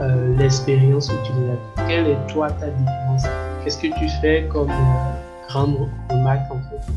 [0.00, 1.86] euh, l'expérience utilisateur.
[1.88, 3.24] Quelle est toi ta différence?
[3.62, 6.92] Qu'est-ce que tu fais comme euh, grande remarque en fait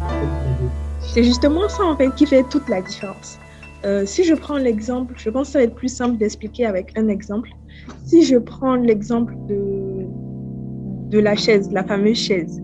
[1.02, 3.38] C'est justement ça en fait qui fait toute la différence.
[3.84, 6.98] Euh, si je prends l'exemple, je pense que ça va être plus simple d'expliquer avec
[6.98, 7.50] un exemple.
[8.06, 10.06] Si je prends l'exemple de,
[11.10, 12.62] de la chaise, la fameuse chaise,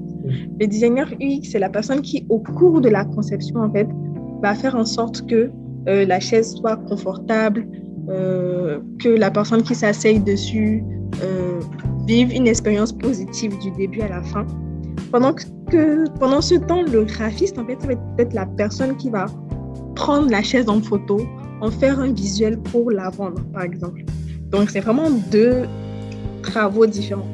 [0.59, 3.87] le designer UX, c'est la personne qui, au cours de la conception, en fait,
[4.43, 5.49] va faire en sorte que
[5.87, 7.65] la chaise soit confortable,
[8.09, 10.81] euh, que la personne qui s'asseye dessus
[11.21, 11.59] euh,
[12.07, 14.47] vive une expérience positive du début à la fin.
[15.11, 18.95] Pendant que pendant ce temps, le graphiste, en fait, ça va être peut-être la personne
[18.95, 19.25] qui va
[19.95, 21.19] prendre la chaise en photo,
[21.59, 24.05] en faire un visuel pour la vendre, par exemple.
[24.51, 25.63] Donc, c'est vraiment deux
[26.43, 27.27] travaux différents.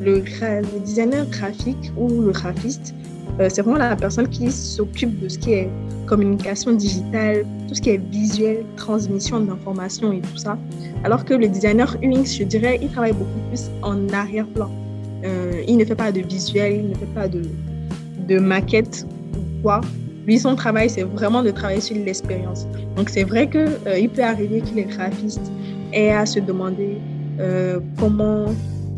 [0.00, 2.94] Le, le, designer graphique ou le graphiste
[3.40, 5.70] euh, c'est vraiment la personne qui s'occupe de ce qui est
[6.06, 10.58] communication digitale, tout ce qui est visuel, transmission d'informations et tout ça.
[11.04, 14.70] Alors que le designer UX, je dirais, il travaille beaucoup plus en arrière-plan.
[15.24, 17.42] Euh, il ne fait pas de visuel, il ne fait pas de,
[18.28, 19.80] de maquette ou quoi.
[20.26, 22.66] Lui, son travail, c'est vraiment de travailler sur l'expérience.
[22.96, 25.50] Donc, c'est vrai qu'il euh, peut arriver qu'il est graphiste
[25.94, 26.98] et à se demander
[27.98, 28.44] comment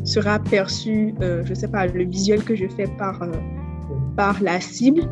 [0.02, 3.22] sera perçu, je ne sais pas, le visuel que je fais par,
[4.16, 5.02] par la cible.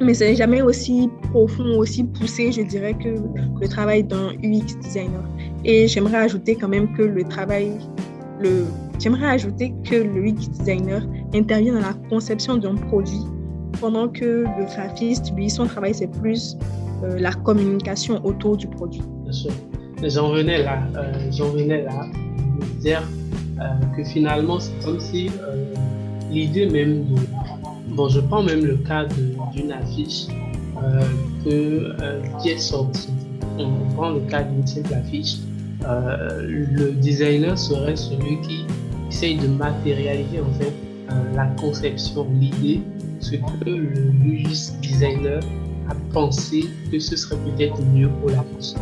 [0.00, 3.16] Mais ce n'est jamais aussi profond, aussi poussé, je dirais, que
[3.60, 5.22] le travail d'un UX designer.
[5.64, 7.72] Et j'aimerais ajouter quand même que le travail,
[8.40, 8.64] le,
[8.98, 11.02] j'aimerais ajouter que le UX designer
[11.34, 13.24] intervient dans la conception d'un produit,
[13.80, 16.56] pendant que le graphiste, lui, son travail, c'est plus
[17.02, 19.02] la communication autour du produit.
[19.24, 19.52] Bien sûr.
[20.02, 20.80] J'en venais là,
[21.30, 22.06] j'en venais là,
[22.80, 23.02] dire
[23.60, 23.64] euh,
[23.96, 25.74] que finalement, c'est comme si euh,
[26.30, 27.16] l'idée même de...
[27.90, 29.04] Bon, je prends même le cas
[29.52, 30.26] d'une affiche
[30.82, 31.02] euh,
[31.44, 33.08] que, qui est sortie.
[33.58, 35.36] On prend le cas d'une simple affiche.
[35.82, 38.64] le designer serait celui qui
[39.08, 40.72] essaye de matérialiser en fait
[41.34, 42.80] la conception, l'idée,
[43.18, 45.40] ce que le UX designer
[45.88, 48.80] a pensé que ce serait peut-être mieux pour la personne.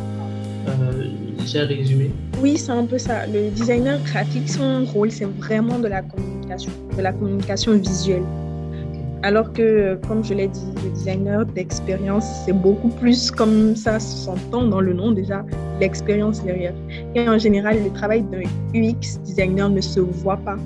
[1.47, 2.11] j'ai résumé.
[2.42, 3.27] Oui, c'est un peu ça.
[3.27, 8.25] Le designer graphique, son rôle, c'est vraiment de la communication, de la communication visuelle.
[9.22, 14.64] Alors que, comme je l'ai dit, le designer d'expérience, c'est beaucoup plus comme ça s'entend
[14.64, 15.44] dans le nom déjà,
[15.81, 16.74] l'expérience derrière.
[17.14, 18.42] Et en général, le travail d'un
[18.74, 20.57] UX designer ne se voit pas,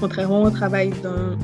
[0.00, 1.36] contrairement au travail d'un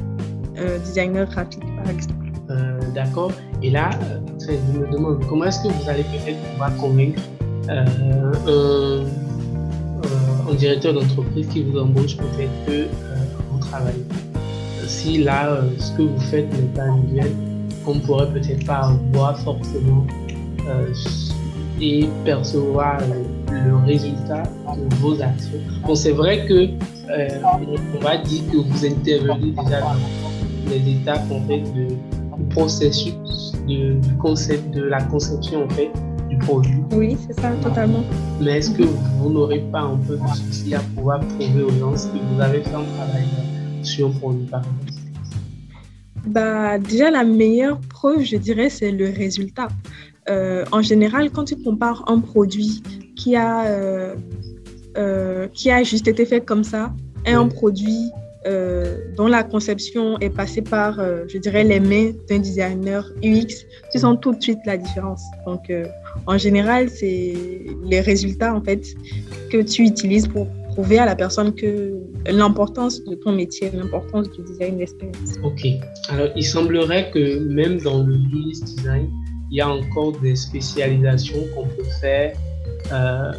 [0.59, 2.27] euh, designer graphique, par exemple.
[2.51, 3.33] Euh, d'accord.
[3.63, 7.23] Et là, euh, je me demande comment est-ce que vous allez peut-être pouvoir convaincre
[7.69, 7.85] un
[10.55, 12.87] directeur d'entreprise qui vous embauche peut-être que euh,
[13.51, 14.05] vous travaillez?
[15.03, 17.33] Si là, euh, ce que vous faites n'est pas annuel,
[17.87, 20.07] on pourrait peut-être pas voir forcément
[20.69, 20.95] euh,
[21.81, 23.01] et percevoir
[23.51, 24.45] le résultat
[24.77, 25.59] de vos actions.
[25.85, 26.69] Bon, c'est vrai que
[27.09, 31.89] on va dire que vous intervenez déjà dans les étapes en fait de,
[32.37, 35.91] du processus du concept de la conception en fait
[36.39, 36.83] produit.
[36.93, 38.03] Oui, c'est ça, totalement.
[38.41, 41.97] Mais est-ce que vous n'aurez pas un peu de souci à pouvoir prouver aux gens
[41.97, 43.25] ce que vous avez fait un travail
[43.85, 45.03] sur un produit, par exemple
[46.27, 49.69] bah, Déjà, la meilleure preuve, je dirais, c'est le résultat.
[50.29, 52.83] Euh, en général, quand tu compares un produit
[53.17, 54.15] qui a, euh,
[54.97, 56.93] euh, qui a juste été fait comme ça
[57.27, 58.11] et un produit
[59.17, 63.55] dont la conception est passée par, je dirais, les mains d'un designer UX,
[63.93, 65.23] tu sens tout de suite la différence.
[65.47, 65.73] Donc,
[66.27, 67.37] en général, c'est
[67.85, 68.83] les résultats en fait
[69.53, 71.93] que tu utilises pour prouver à la personne que
[72.27, 75.33] l'importance de ton métier, l'importance du design d'expérience.
[75.43, 75.67] Ok.
[76.09, 79.09] Alors, il semblerait que même dans le UX design,
[79.51, 82.35] il y a encore des spécialisations qu'on peut faire.
[82.93, 83.33] Euh,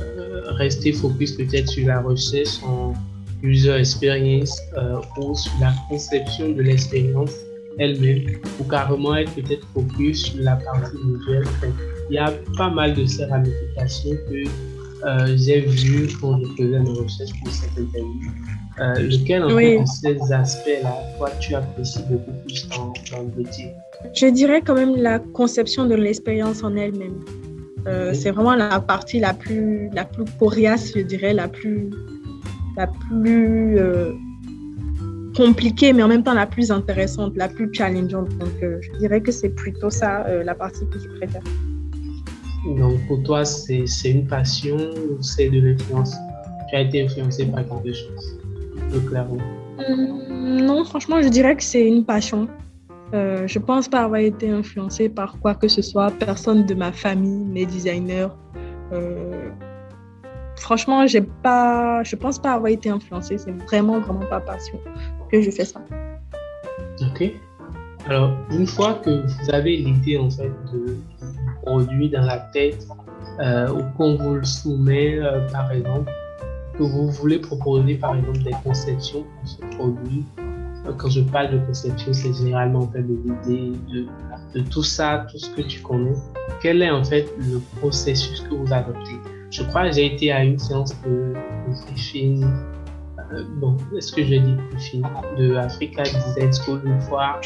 [0.57, 2.93] rester focus peut-être sur la recherche en
[3.41, 7.31] user experience euh, ou sur la conception de l'expérience
[7.79, 8.23] elle-même
[8.59, 11.43] ou carrément être peut-être focus sur la partie visuelle
[12.09, 14.43] il y a pas mal de ces ramifications que
[15.05, 18.31] euh, j'ai vues quand je faisais mes recherches pour cette interview.
[18.79, 23.73] Euh, lequel, en fait, de ces aspects-là, toi, tu apprécies beaucoup plus dans, le métier?
[24.13, 27.19] Je dirais quand même la conception de l'expérience en elle-même.
[27.85, 31.89] Euh, c'est vraiment la partie la plus, la plus coriace, je dirais, la plus,
[32.77, 33.77] la plus
[35.35, 38.29] compliquée, mais en même temps la plus intéressante, la plus challengeante.
[38.37, 41.43] Donc, je dirais que c'est plutôt ça la partie que je préfère.
[42.65, 46.13] Donc pour toi, c'est une passion ou c'est de l'influence?
[46.69, 48.39] Tu as été influencé par quelque chose,
[48.89, 49.37] plus clairement
[49.87, 52.47] hum, Non, franchement, je dirais que c'est une passion.
[53.13, 56.91] Euh, je pense pas avoir été influencé par quoi que ce soit, personne de ma
[56.91, 58.29] famille, mes designers.
[58.91, 59.49] Euh,
[60.55, 63.37] franchement, j'ai pas, je pense pas avoir été influencé.
[63.37, 64.79] C'est vraiment, vraiment pas passion
[65.31, 65.81] que je fais ça.
[67.01, 67.31] Ok.
[68.07, 70.97] Alors, une fois que vous avez l'idée en fait de,
[71.63, 72.87] produit dans la tête
[73.39, 76.11] euh, ou qu'on vous le soumet, euh, par exemple,
[76.77, 80.23] que vous voulez proposer, par exemple, des conceptions pour ce produit.
[80.85, 83.77] Euh, quand je parle de conception, c'est généralement en fait de l'idée,
[84.53, 86.13] de, tout ça, tout ce que tu connais.
[86.61, 89.15] Quel est en fait le processus que vous adoptez?
[89.49, 91.33] Je crois que j'ai été à une séance de,
[91.87, 92.45] briefing,
[93.57, 95.03] bon, est-ce que je dis briefing,
[95.37, 97.39] de Africa Design School une fois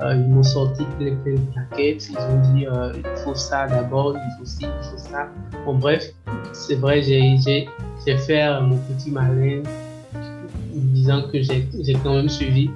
[0.00, 2.08] euh, ils m'ont sorti plein, plein de plaquettes.
[2.10, 5.28] Ils ont dit euh, il faut ça d'abord, il faut ci, il faut ça.
[5.64, 6.04] Bon, bref,
[6.52, 9.62] c'est vrai, j'ai fait mon petit malin
[10.72, 12.70] disant que j'ai quand même suivi.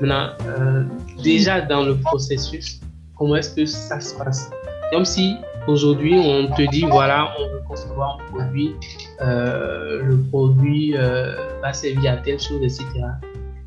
[0.00, 0.84] Maintenant, euh,
[1.22, 2.80] déjà dans le processus,
[3.16, 4.50] comment est-ce que ça se passe?
[4.90, 8.74] Comme si aujourd'hui on te dit voilà, on veut concevoir un produit,
[9.20, 12.84] euh, le produit euh, va servir à telle chose, etc.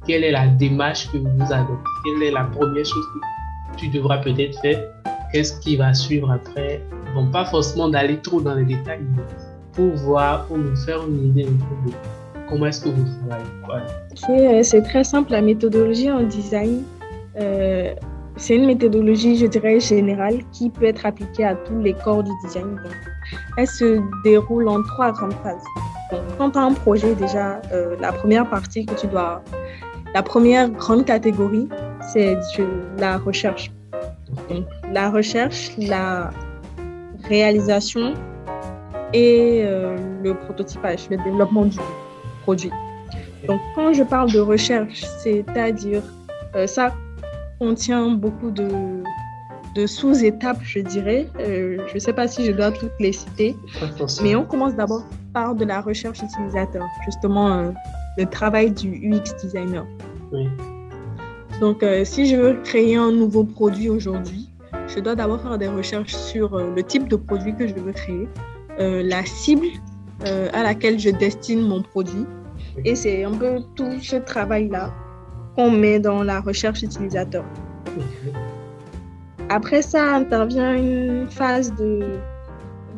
[0.05, 4.17] Quelle est la démarche que vous adoptez Quelle est la première chose que tu devras
[4.17, 4.83] peut-être faire?
[5.31, 6.81] Qu'est-ce qui va suivre après?
[7.15, 9.23] Bon, pas forcément d'aller trop dans les détails, mais
[9.71, 11.95] pour voir, pour nous faire une idée un peu de
[12.49, 14.57] comment est-ce que vous travaillez.
[14.57, 15.31] Euh, c'est très simple.
[15.31, 16.83] La méthodologie en design,
[17.39, 17.93] euh,
[18.35, 22.31] c'est une méthodologie, je dirais, générale qui peut être appliquée à tous les corps du
[22.43, 22.79] design.
[23.57, 25.63] elle se déroule en trois grandes phases.
[26.37, 29.41] quand tu as un projet, déjà, euh, la première partie que tu dois.
[30.13, 31.67] La première grande catégorie,
[32.11, 32.37] c'est
[32.97, 33.71] la recherche.
[34.49, 36.31] Donc, la recherche, la
[37.27, 38.13] réalisation
[39.13, 39.63] et
[40.23, 41.77] le prototypage, le développement du
[42.43, 42.71] produit.
[43.47, 46.01] Donc, quand je parle de recherche, c'est-à-dire,
[46.55, 46.93] euh, ça
[47.59, 49.03] contient beaucoup de,
[49.75, 51.27] de sous-étapes, je dirais.
[51.39, 53.55] Euh, je ne sais pas si je dois toutes les citer,
[54.21, 57.71] mais on commence d'abord par de la recherche utilisateur, justement euh,
[58.17, 59.85] le travail du UX designer.
[61.59, 64.49] Donc, si je veux créer un nouveau produit aujourd'hui,
[64.87, 68.27] je dois d'abord faire des recherches sur le type de produit que je veux créer,
[68.77, 69.67] la cible
[70.25, 72.25] euh, à laquelle je destine mon produit.
[72.85, 74.93] Et c'est un peu tout ce travail-là
[75.55, 77.43] qu'on met dans la recherche utilisateur.
[79.49, 82.19] Après ça intervient une phase de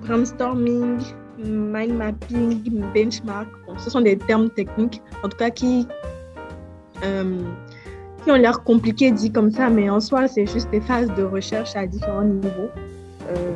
[0.01, 0.99] brainstorming,
[1.38, 2.62] mind mapping,
[2.93, 3.48] benchmark.
[3.78, 5.88] ce sont des termes techniques, en tout cas qui,
[7.04, 7.41] euh,
[8.24, 11.24] qui ont l'air compliqués dit comme ça, mais en soi, c'est juste des phases de
[11.24, 12.69] recherche à différents niveaux.
[13.30, 13.52] Euh,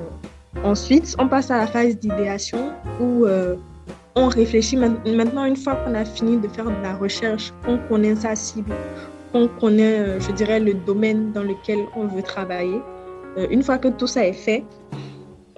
[0.64, 3.56] Ensuite, on passe à la phase d'idéation où euh,
[4.16, 8.16] on réfléchit maintenant, une fois qu'on a fini de faire de la recherche, qu'on connaît
[8.16, 8.74] sa cible,
[9.32, 12.82] qu'on connaît, je dirais, le domaine dans lequel on veut travailler.
[13.50, 14.66] Une fois que tout ça est fait,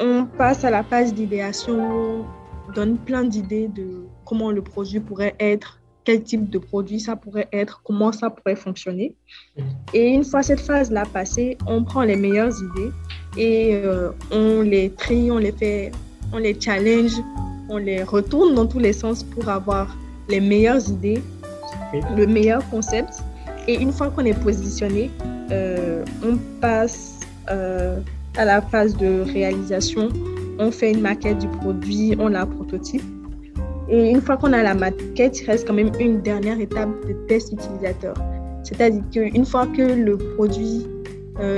[0.02, 2.26] on passe à la phase d'idéation,
[2.68, 7.16] on donne plein d'idées de comment le produit pourrait être, quel type de produit ça
[7.16, 9.14] pourrait être, comment ça pourrait fonctionner.
[9.94, 12.92] Et une fois cette phase-là passée, on prend les meilleures idées
[13.38, 15.92] et euh, on les trie, on les fait,
[16.34, 17.14] on les challenge,
[17.70, 19.96] on les retourne dans tous les sens pour avoir
[20.28, 21.22] les meilleures idées,
[22.18, 23.22] le meilleur concept.
[23.68, 25.12] Et une fois qu'on est positionné,
[25.52, 27.20] euh, on passe
[27.52, 28.00] euh,
[28.38, 30.10] à la phase de réalisation.
[30.60, 33.04] On fait une maquette du produit, on la prototype.
[33.90, 37.14] Et une fois qu'on a la maquette, il reste quand même une dernière étape de
[37.28, 38.14] test utilisateur.
[38.64, 40.86] C'est-à-dire qu'une fois que le produit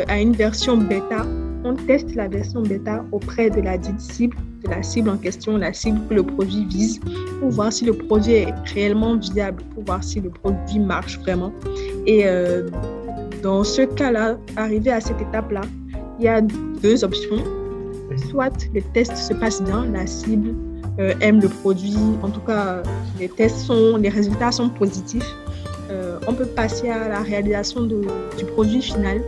[0.07, 1.25] a une version bêta,
[1.63, 5.57] on teste la version bêta auprès de la dite cible, de la cible en question,
[5.57, 6.99] la cible que le produit vise,
[7.39, 11.53] pour voir si le produit est réellement viable, pour voir si le produit marche vraiment.
[12.05, 12.69] Et euh,
[13.41, 15.61] dans ce cas-là, arrivé à cette étape-là,
[16.19, 17.43] il y a deux options.
[18.29, 20.53] Soit le test se passe bien, la cible
[20.99, 22.83] euh, aime le produit, en tout cas
[23.19, 25.35] les tests sont, les résultats sont positifs.
[25.89, 29.21] Euh, on peut passer à la réalisation du produit final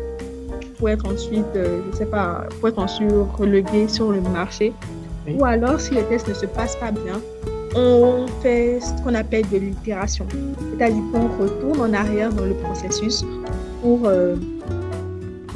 [0.77, 4.73] pour être ensuite, euh, je sais pas, pour être ensuite relevé sur le marché.
[5.27, 7.19] Ou alors, si le test ne se passe pas bien,
[7.75, 10.27] on fait ce qu'on appelle de l'itération.
[10.71, 13.25] C'est-à-dire qu'on retourne en arrière dans le processus
[13.81, 14.07] pour,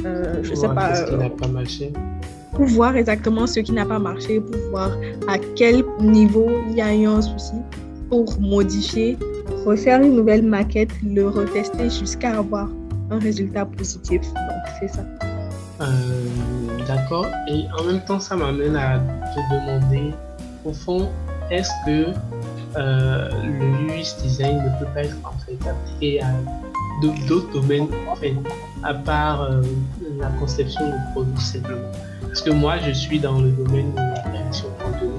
[0.04, 1.92] euh, euh, je sais pas, ce qui n'a pas marché.
[2.52, 4.90] pour voir exactement ce qui n'a pas marché, pour voir
[5.28, 7.54] à quel niveau il y a eu un souci,
[8.08, 9.16] pour modifier,
[9.64, 12.68] refaire une nouvelle maquette, le retester jusqu'à avoir
[13.10, 14.22] un résultat positif.
[14.22, 15.04] Donc, c'est ça.
[15.80, 15.86] Euh,
[16.86, 17.26] d'accord.
[17.48, 20.14] Et en même temps, ça m'amène à te demander,
[20.64, 21.08] au fond,
[21.50, 22.12] est-ce que
[22.76, 26.32] euh, le UX design ne peut pas être en fait appliqué à
[27.00, 27.88] d'autres domaines,
[28.82, 29.62] à part euh,
[30.18, 31.90] la conception de produits simplement
[32.22, 35.10] Parce que moi, je suis dans le domaine de la création de contenu.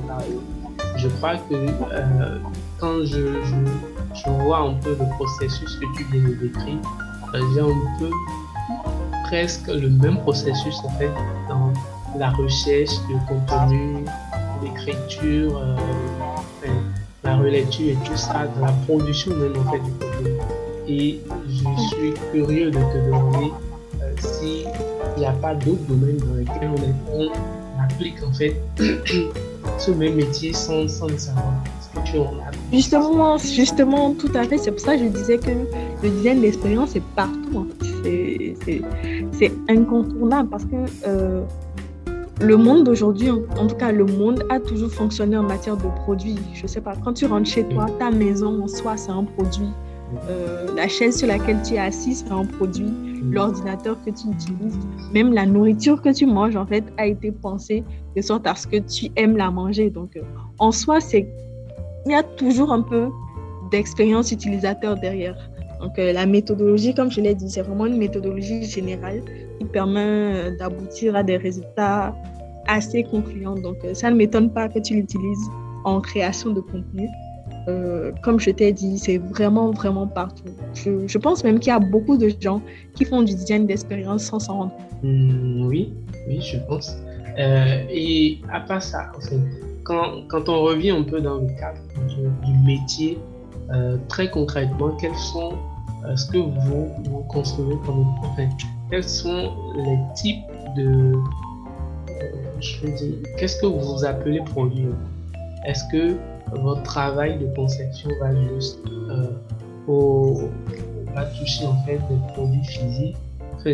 [0.97, 1.55] Je crois que
[2.79, 3.41] quand je,
[4.13, 6.79] je, vois un peu le processus que tu viens de décrire,
[7.33, 8.09] j'ai un peu
[9.23, 11.11] presque le même processus en fait
[11.47, 11.71] dans
[12.17, 14.03] la recherche de contenu,
[14.61, 15.77] l'écriture, euh,
[17.23, 20.32] la relecture et tout ça, dans la production même en fait du contenu.
[21.78, 23.51] Je suis curieux de te demander
[24.01, 24.68] euh, s'il
[25.18, 26.70] n'y a pas d'autres domaines dans lesquels
[27.12, 28.55] on, on applique en fait
[29.78, 31.53] ce même métier sans, sans le savoir.
[32.72, 34.57] Justement, justement, tout à fait.
[34.57, 35.51] C'est pour ça que je disais que
[36.03, 37.57] le design d'expérience est partout.
[37.57, 37.68] Hein.
[39.32, 41.41] C'est incontournable parce que euh,
[42.39, 46.38] le monde d'aujourd'hui, en, tout cas le monde, a toujours fonctionné en matière de produits.
[46.53, 49.70] Je sais pas, quand tu rentres chez toi, ta maison en soi, c'est un produit.
[50.30, 52.91] Euh, la chaise sur laquelle tu es assis, c'est un produit.
[53.32, 54.80] L'ordinateur que tu utilises,
[55.14, 57.84] même la nourriture que tu manges, en fait, a été pensée
[58.16, 59.89] de sorte à ce que tu aimes la manger.
[59.89, 60.22] Donc, euh,
[60.59, 61.28] en soi, c'est
[62.05, 63.09] il y a toujours un peu
[63.70, 65.38] d'expérience utilisateur derrière.
[65.80, 69.22] Donc, euh, la méthodologie, comme je l'ai dit, c'est vraiment une méthodologie générale
[69.59, 72.16] qui permet d'aboutir à des résultats
[72.68, 73.55] assez concluants.
[73.55, 75.49] Donc, ça ne m'étonne pas que tu l'utilises
[75.84, 77.07] en création de contenu.
[77.68, 80.43] Euh, comme je t'ai dit, c'est vraiment, vraiment partout.
[80.74, 82.62] Je, pense même qu'il y a beaucoup de gens
[82.95, 85.03] qui font du design d'expérience sans s'en rendre compte.
[85.03, 85.93] Hmm, oui,
[86.28, 86.95] oui, je pense.
[87.38, 89.12] Euh, et à part ça,
[89.84, 91.80] quand, quand, on revient un peu dans le cadre
[92.43, 93.20] du, métier,
[93.74, 95.53] euh, très concrètement, quels sont
[96.16, 98.49] ce que vous, vous concevez comme enfin,
[98.89, 100.43] quels sont les types
[100.76, 101.14] de
[102.59, 104.88] je veux dire, qu'est-ce que vous appelez produit?
[105.66, 106.18] Est-ce que
[106.54, 108.80] votre travail de conception va juste
[109.10, 109.32] euh,
[109.88, 110.49] au,
[111.16, 113.18] va toucher en fait des produits physiques.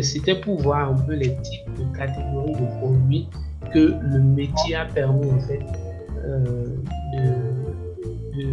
[0.02, 3.26] C'était pour voir un peu les types de catégories de produits
[3.72, 5.60] que le métier a permis en fait
[6.24, 6.66] euh,
[7.14, 8.44] de,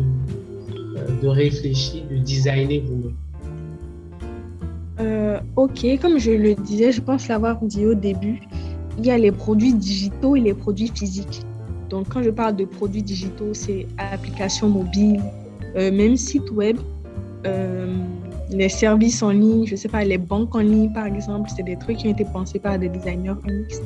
[1.22, 3.16] de, réfléchir, de designer vous-même.
[5.02, 8.40] Euh, ok, comme je le disais, je pense l'avoir dit au début,
[8.98, 11.42] il y a les produits digitaux et les produits physiques.
[11.90, 15.22] Donc, quand je parle de produits digitaux, c'est applications mobiles,
[15.76, 16.78] euh, même site web,
[17.46, 17.96] euh,
[18.50, 21.64] les services en ligne, je ne sais pas, les banques en ligne, par exemple, c'est
[21.64, 23.82] des trucs qui ont été pensés par des designers UX.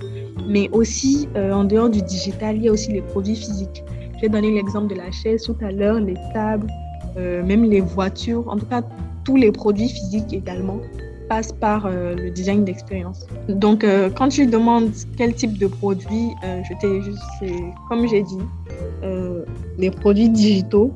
[0.47, 3.83] Mais aussi, euh, en dehors du digital, il y a aussi les produits physiques.
[4.21, 6.67] J'ai donné l'exemple de la chaise tout à l'heure, les tables,
[7.17, 8.81] même les voitures, en tout cas,
[9.25, 10.79] tous les produits physiques également
[11.29, 13.27] passe par euh, le design d'expérience.
[13.47, 17.21] Donc, euh, quand tu demandes quel type de produit, euh, je t'ai juste,
[17.87, 18.43] comme j'ai dit,
[19.77, 20.91] les produits digitaux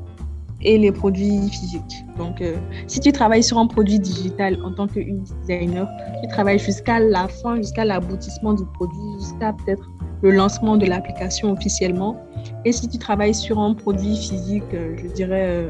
[0.60, 2.04] et les produits physiques.
[2.18, 2.42] Donc,
[2.86, 5.00] si tu travailles sur un produit digital en tant que
[5.42, 5.88] designer,
[6.22, 9.88] tu travailles jusqu'à la fin, jusqu'à l'aboutissement du produit, jusqu'à peut-être
[10.22, 12.16] le lancement de l'application officiellement.
[12.64, 15.68] Et si tu travailles sur un produit physique, je dirais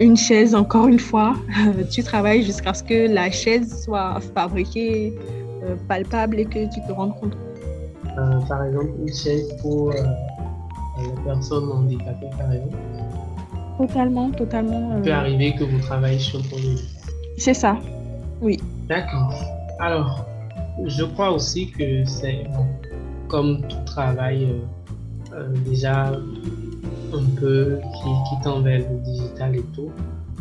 [0.00, 1.34] une chaise, encore une fois,
[1.90, 5.14] tu travailles jusqu'à ce que la chaise soit fabriquée,
[5.64, 7.36] euh, palpable et que tu te rendes compte.
[8.16, 9.94] Euh, par exemple, une chaise pour euh,
[11.02, 12.76] les personnes handicapées, par exemple.
[13.78, 14.96] Totalement, totalement.
[14.96, 16.74] Il peut arriver que vous travaillez sur le projet.
[17.36, 17.76] C'est ça,
[18.40, 18.58] oui.
[18.88, 19.32] D'accord.
[19.78, 20.24] Alors,
[20.86, 22.44] je crois aussi que c'est
[23.28, 24.48] comme tout travail,
[25.64, 26.12] déjà
[27.14, 29.90] un peu qui, qui tend le digital et tout.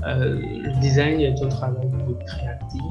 [0.06, 1.90] Euh, le design est un travail
[2.26, 2.82] créatif.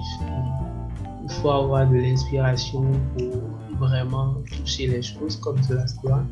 [1.24, 2.84] Il faut avoir de l'inspiration
[3.16, 6.22] pour vraiment toucher les choses comme cela se doit.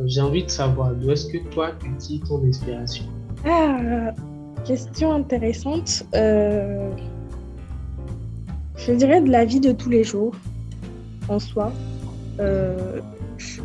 [0.00, 3.04] Euh, j'ai envie de savoir d'où est-ce que toi tu tires ton inspiration?
[3.44, 4.12] Ah,
[4.64, 6.04] Question intéressante.
[6.14, 6.90] Euh,
[8.76, 10.34] je dirais de la vie de tous les jours
[11.28, 11.72] en soi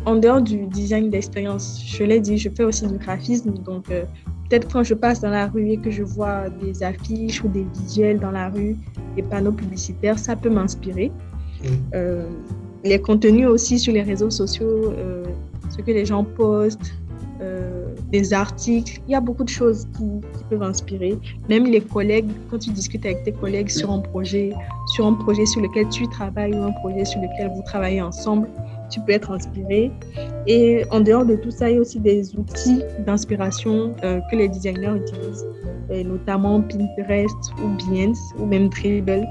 [0.04, 3.52] en dehors du design d'expérience, je l'ai dit, je fais aussi du graphisme.
[3.58, 4.04] Donc, euh,
[4.48, 7.66] peut-être quand je passe dans la rue et que je vois des affiches ou des
[7.80, 8.76] visuels dans la rue,
[9.16, 11.12] des panneaux publicitaires, ça peut m'inspirer.
[11.94, 12.28] Euh,
[12.84, 15.24] les contenus aussi sur les réseaux sociaux, euh,
[15.70, 16.94] ce que les gens postent,
[18.12, 21.18] des articles, il y a beaucoup de choses qui, qui, peuvent inspirer.
[21.48, 24.52] Même les collègues, quand tu discutes avec tes collègues sur un projet,
[24.94, 28.48] sur un projet sur lequel tu travailles ou un projet sur lequel vous travaillez ensemble,
[28.92, 29.90] tu peux être inspiré.
[30.46, 34.36] Et en dehors de tout ça, il y a aussi des outils d'inspiration euh, que
[34.36, 35.46] les designers utilisent,
[35.90, 39.26] et notamment Pinterest ou Behance ou même Dribble,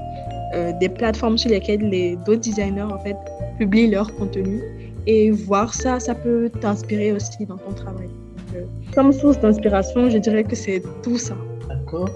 [0.54, 3.16] euh, des plateformes sur lesquelles les d'autres designers en fait
[3.58, 4.60] publient leur contenu.
[5.06, 8.08] Et voir ça, ça peut t'inspirer aussi dans ton travail.
[8.54, 8.62] Euh,
[8.94, 11.34] comme source d'inspiration, je dirais que c'est tout ça.
[11.68, 12.10] D'accord.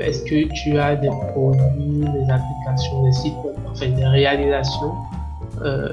[0.00, 3.34] Est-ce que tu as des produits, des applications, des sites,
[3.68, 4.92] enfin des réalisations?
[5.64, 5.88] Euh,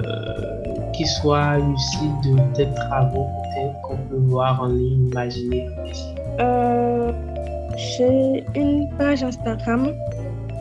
[0.93, 5.68] qui soit lucide de tes travaux peut-être qu'on peut voir en ligne, imaginer
[6.39, 7.11] euh,
[7.78, 9.93] J'ai une page Instagram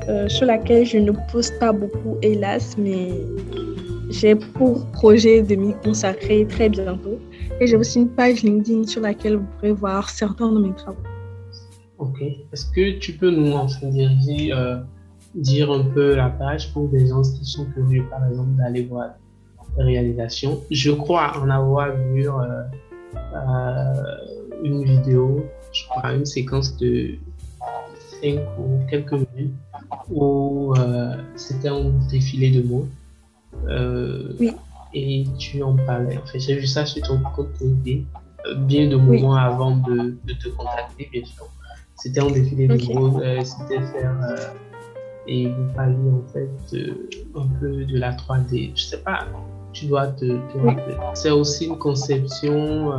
[0.09, 3.11] euh, sur laquelle je ne poste pas beaucoup, hélas, mais
[4.11, 7.19] j'ai pour projet de m'y consacrer très bientôt.
[7.61, 10.99] Et j'ai aussi une page LinkedIn sur laquelle vous pourrez voir certains de mes travaux.
[11.99, 12.21] Ok.
[12.21, 14.53] Est-ce que tu peux nous en diriger
[15.35, 19.11] dire un peu la page pour des gens qui sont curieux, par exemple, d'aller voir
[19.77, 20.61] la réalisation.
[20.71, 22.63] Je crois en avoir vu euh,
[23.35, 24.17] euh,
[24.63, 27.15] une vidéo, je crois, une séquence de
[28.23, 29.55] 5 ou quelques minutes
[30.11, 32.89] où euh, c'était un défilé de mots.
[34.39, 34.53] oui.
[34.95, 36.19] Et tu en parlais.
[36.19, 40.51] En fait, j'ai vu ça sur ton compte bien de moments avant de, de, te
[40.51, 41.49] contacter, bien sûr.
[41.97, 43.43] C'était un défi des okay.
[43.43, 44.53] c'était faire
[45.27, 46.77] et vous parliez en fait
[47.35, 48.73] un peu de la 3D.
[48.75, 49.27] Je sais pas,
[49.73, 50.97] tu dois te, rappeler.
[51.15, 52.93] C'est aussi une conception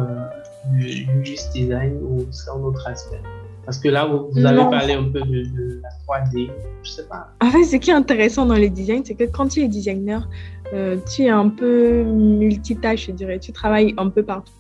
[0.71, 3.21] du UX design ou c'est un autre aspect
[3.65, 6.49] Parce que là, vous, avez parlé un peu de, la 3D,
[6.83, 7.29] je sais pas.
[7.41, 10.27] En fait, ce qui est intéressant dans les designs, c'est que quand tu es designer,
[10.73, 13.39] euh, tu es un peu multitâche, je dirais.
[13.39, 14.53] Tu travailles un peu partout.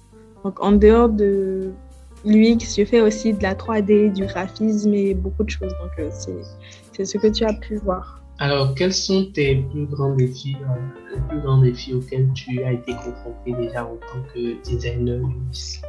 [0.43, 1.71] Donc, en dehors de
[2.25, 5.73] l'UX, je fais aussi de la 3D, du graphisme et beaucoup de choses.
[5.81, 6.09] Donc, euh,
[6.91, 8.21] c'est ce que tu as pu voir.
[8.39, 12.73] Alors, quels sont tes plus grands défis, euh, les plus grands défis auxquels tu as
[12.73, 15.81] été confronté déjà en tant que designer UX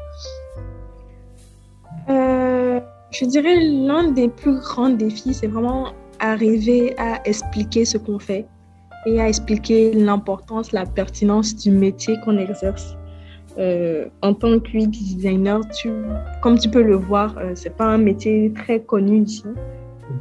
[2.11, 2.81] euh,
[3.11, 8.47] Je dirais l'un des plus grands défis, c'est vraiment arriver à expliquer ce qu'on fait
[9.07, 12.97] et à expliquer l'importance, la pertinence du métier qu'on exerce.
[13.59, 15.91] Euh, en tant que designer, tu,
[16.43, 19.45] comme tu peux le voir, euh, c'est pas un métier très connu ici.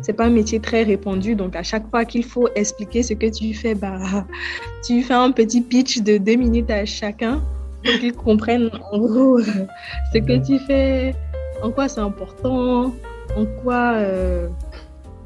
[0.02, 3.26] C'est pas un métier très répandu, donc à chaque fois qu'il faut expliquer ce que
[3.26, 3.98] tu fais, bah,
[4.86, 7.42] tu fais un petit pitch de deux minutes à chacun
[7.84, 9.40] pour qu'ils comprennent en gros
[10.14, 11.14] ce que tu fais,
[11.62, 12.94] en quoi c'est important,
[13.36, 14.48] en quoi euh,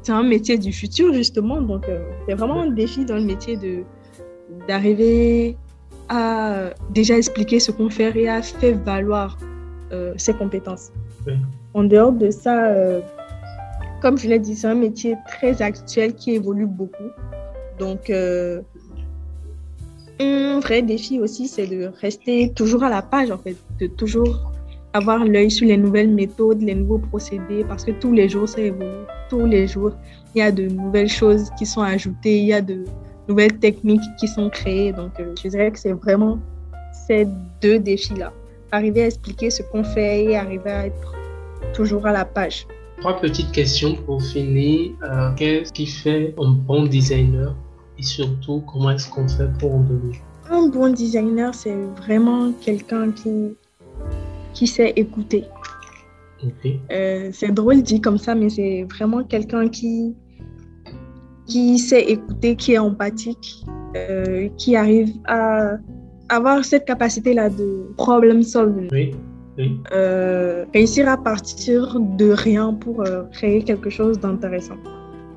[0.02, 1.60] c'est un métier du futur justement.
[1.60, 3.58] Donc euh, c'est vraiment un défi dans le métier
[4.66, 5.56] d'arriver
[6.08, 9.38] à déjà expliquer ce qu'on fait et à faire valoir
[9.92, 10.92] euh, ses compétences.
[11.74, 12.72] En dehors de ça,
[14.00, 17.10] comme je l'ai dit, c'est un métier très actuel qui évolue beaucoup.
[17.78, 18.10] Donc,
[20.20, 24.52] un vrai défi aussi, c'est de rester toujours à la page, en fait, de toujours
[24.92, 28.60] avoir l'œil sur les nouvelles méthodes, les nouveaux procédés, parce que tous les jours, ça
[28.60, 29.04] évolue.
[29.28, 29.92] Tous les jours,
[30.34, 32.84] il y a de nouvelles choses qui sont ajoutées, il y a de
[33.28, 34.92] nouvelles techniques qui sont créées.
[34.92, 36.38] Donc, euh, je dirais que c'est vraiment
[37.06, 37.26] ces
[37.62, 38.32] deux défis-là.
[38.72, 41.14] Arriver à expliquer ce qu'on fait et arriver à être
[41.74, 42.66] toujours à la page.
[43.00, 44.92] Trois petites questions pour finir.
[45.02, 47.54] Euh, qu'est-ce qui fait un bon designer
[47.98, 50.16] et surtout comment est-ce qu'on fait pour en devenir
[50.50, 53.56] Un bon designer, c'est vraiment quelqu'un qui,
[54.54, 55.44] qui sait écouter.
[56.90, 60.14] Euh, c'est drôle dit comme ça, mais c'est vraiment quelqu'un qui,
[61.48, 63.64] qui sait écouter, qui est empathique,
[63.96, 65.78] euh, qui arrive à
[66.28, 68.88] avoir cette capacité-là de problem solving.
[68.92, 69.14] Oui.
[69.92, 74.76] Euh, réussir à partir de rien pour créer quelque chose d'intéressant.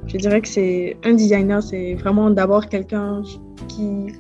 [0.05, 3.23] Je dirais que c'est un designer, c'est vraiment d'abord quelqu'un
[3.67, 4.13] qui,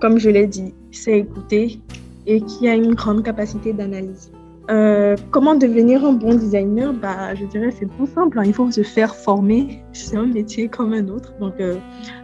[0.00, 1.80] comme je l'ai dit, sait écouter
[2.26, 4.30] et qui a une grande capacité d'analyse.
[4.68, 6.92] Euh, comment devenir un bon designer?
[6.92, 8.42] Bah, Je dirais c'est tout simple, hein.
[8.44, 9.82] il faut se faire former.
[9.92, 11.32] C'est un métier comme un autre.
[11.40, 11.76] Donc, euh,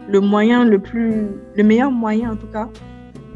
[0.08, 2.68] le moyen le plus, le meilleur moyen en tout cas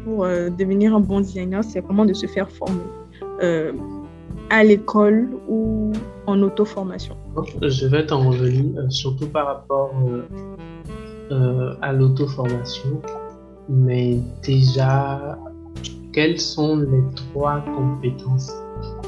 [0.03, 2.81] pour euh, devenir un bon designer, c'est vraiment de se faire former
[4.49, 5.91] à l'école ou
[6.25, 7.15] en auto-formation.
[7.61, 9.93] Je vais t'en revenir, surtout par rapport
[11.81, 13.01] à l'auto-formation.
[13.69, 15.37] Mais déjà,
[16.13, 18.51] quelles sont les trois compétences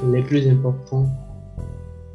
[0.08, 1.08] les plus importantes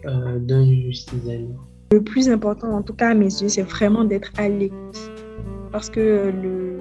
[0.07, 1.59] euh, d'un UX designer
[1.93, 5.11] Le plus important, en tout cas à mes yeux, c'est vraiment d'être à l'écoute.
[5.73, 6.79] Parce que le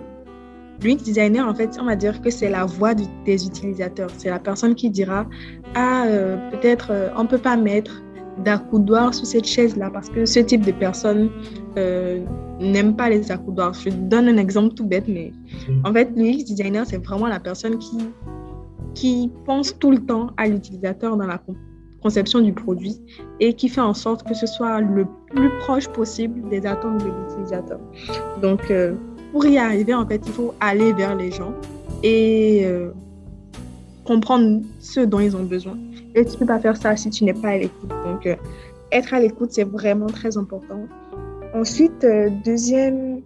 [0.84, 4.10] UX designer, en fait, on va dire que c'est la voix des utilisateurs.
[4.18, 5.26] C'est la personne qui dira
[5.76, 8.04] Ah, euh, peut-être euh, on ne peut pas mettre
[8.43, 11.30] d'accoudoir sous cette chaise-là parce que ce type de personne
[11.78, 12.26] euh,
[12.60, 13.74] n'aime pas les accoudoirs.
[13.74, 15.32] Je donne un exemple tout bête, mais
[15.70, 15.86] mm.
[15.86, 17.97] en fait, l'UX designer, c'est vraiment la personne qui,
[18.94, 21.41] qui pense tout le temps à l'utilisateur dans la
[22.02, 23.00] conception du produit
[23.39, 27.10] et qui fait en sorte que ce soit le plus proche possible des attentes de
[27.10, 27.80] l'utilisateur.
[28.41, 28.94] Donc, euh,
[29.32, 31.54] pour y arriver, en fait, il faut aller vers les gens
[32.04, 32.91] et euh,
[34.06, 35.78] comprendre ce dont ils ont besoin.
[36.14, 37.89] Et tu ne peux pas faire ça si tu n'es pas à l'écoute.
[38.06, 38.36] Donc, euh,
[38.91, 40.86] être à l'écoute, c'est vraiment très important.
[41.56, 42.06] Ensuite,
[42.46, 43.22] deuxième,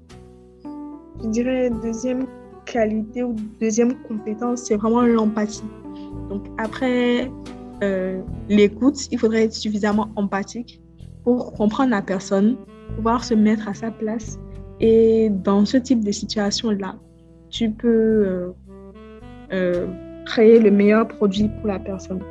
[1.24, 2.26] je dirais, deuxième
[2.72, 5.64] qualité ou deuxième compétence, c'est vraiment l'empathie.
[6.30, 7.32] Donc, après
[7.84, 10.82] euh, l'écoute, il faudrait être suffisamment empathique
[11.24, 12.58] pour comprendre la personne,
[12.96, 14.40] pouvoir se mettre à sa place.
[14.80, 16.96] Et dans ce type de situation-là,
[17.50, 18.54] tu peux
[20.26, 22.22] créer le meilleur produit pour la personne.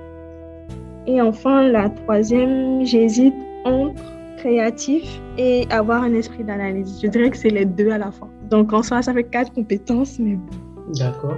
[1.07, 3.35] Et enfin, la troisième, j'hésite
[3.65, 4.03] entre
[4.37, 7.01] créatif et avoir un esprit d'analyse.
[7.03, 8.29] Je dirais que c'est les deux à la fois.
[8.51, 10.57] Donc en soi, ça fait quatre compétences, mais bon.
[10.99, 11.37] D'accord.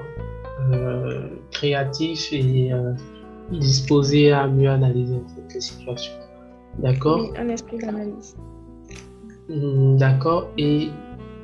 [0.72, 2.92] Euh, créatif et euh,
[3.50, 5.20] disposé à mieux analyser
[5.52, 6.12] les situations.
[6.78, 8.36] D'accord Oui, un esprit d'analyse.
[9.48, 10.48] Hmm, d'accord.
[10.58, 10.88] Et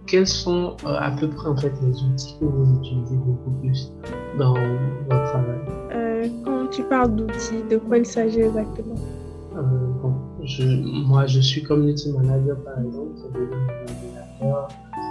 [0.07, 3.93] quels sont euh, à peu près en fait les outils que vous utilisez beaucoup plus
[4.39, 6.31] dans votre travail?
[6.45, 8.95] Quand tu parles d'outils, de quoi il s'agit exactement?
[9.57, 9.61] Euh,
[11.07, 13.13] moi, je suis community manager, par exemple.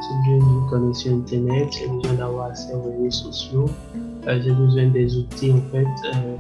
[0.04, 3.66] J'ai besoin d'une connexion Internet, j'ai besoin d'avoir accès aux réseaux sociaux,
[4.28, 6.36] euh, j'ai besoin des outils, en fait, euh,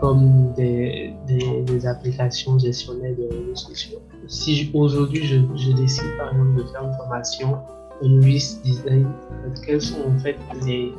[0.00, 1.12] comme des,
[1.86, 3.98] applications gestionnaires de réseaux sociaux.
[4.28, 7.58] Si aujourd'hui, je, je, décide, par exemple, de faire une formation
[8.02, 9.06] en UX design,
[9.66, 10.92] quelles sont, en fait, les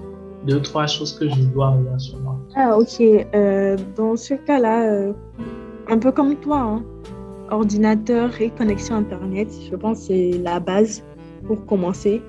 [0.46, 2.38] deux, trois choses que je dois avoir sur moi?
[2.56, 3.02] Ah, ok.
[3.02, 5.14] Euh, dans ce cas-là,
[5.90, 6.84] un peu comme toi, hein
[7.54, 11.04] ordinateur et connexion Internet, je pense que c'est la base
[11.46, 12.22] pour commencer.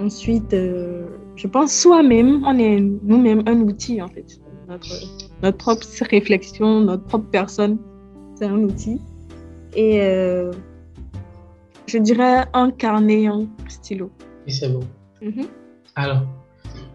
[0.00, 4.40] Ensuite, euh, je pense soi-même, on est nous-mêmes un outil en fait.
[4.68, 4.86] Notre,
[5.42, 7.78] notre, propre réflexion, notre propre personne,
[8.34, 9.00] c'est un outil.
[9.74, 10.52] Et euh,
[11.86, 14.10] je dirais un carnet, un stylo.
[14.46, 14.80] Oui, c'est bon.
[15.22, 15.46] Mhm.
[15.96, 16.22] Alors,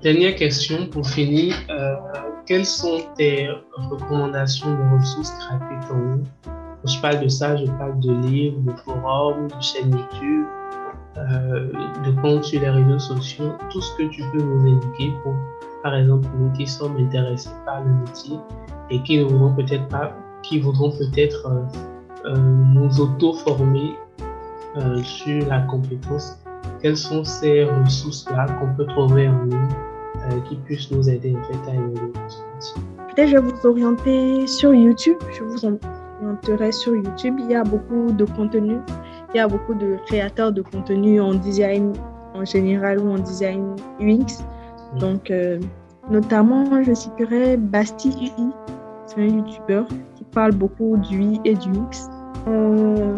[0.02, 1.56] dernière question pour finir.
[1.70, 1.96] Euh,
[2.46, 6.24] quelles sont tes recommandations de ressources gratuites en ligne?
[6.46, 10.46] Quand je parle de ça, je parle de livres, de forums, de chaînes YouTube,
[11.18, 11.68] euh,
[12.06, 15.36] de comptes sur les réseaux sociaux, tout ce que tu peux nous indiquer pour,
[15.84, 18.38] par exemple, nous qui sommes intéressés par le métier
[18.90, 21.62] et qui ne voudront peut-être pas, qui voudront peut-être euh,
[22.26, 23.96] euh, nous auto-former
[25.04, 26.40] sur la compétence.
[26.82, 29.70] Quelles sont ces ressources-là qu'on peut trouver en ligne
[30.50, 32.12] qui puissent nous aider en fait à évoluer
[33.10, 35.18] Peut-être je vais vous orienter sur YouTube.
[35.32, 35.78] Je vous en
[36.72, 38.78] sur YouTube, il y a beaucoup de contenu.
[39.34, 41.94] Il y a beaucoup de créateurs de contenu en design
[42.36, 44.44] en général ou en design UX.
[45.00, 45.60] Donc, euh,
[46.10, 48.52] notamment, je citerai Basti UI.
[49.08, 49.84] C'est un YouTuber
[50.16, 52.10] qui parle beaucoup du UI et du UX.
[52.48, 53.18] Euh,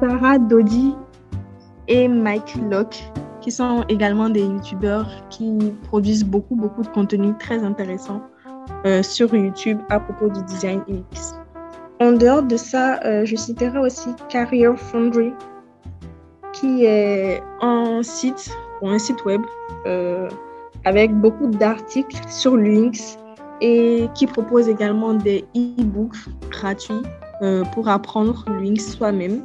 [0.00, 0.94] Sarah Dodi
[1.88, 3.02] et Mike Locke,
[3.40, 8.22] qui sont également des YouTubers qui produisent beaucoup, beaucoup de contenu très intéressant
[8.86, 11.43] euh, sur YouTube à propos du design UX.
[12.00, 15.32] En dehors de ça, euh, je citerai aussi Career Foundry,
[16.52, 18.50] qui est un site
[18.82, 19.42] ou un site web
[19.86, 20.28] euh,
[20.84, 23.16] avec beaucoup d'articles sur l'UX
[23.60, 26.16] et qui propose également des e-books
[26.50, 27.02] gratuits
[27.42, 29.42] euh, pour apprendre l'UX soi-même.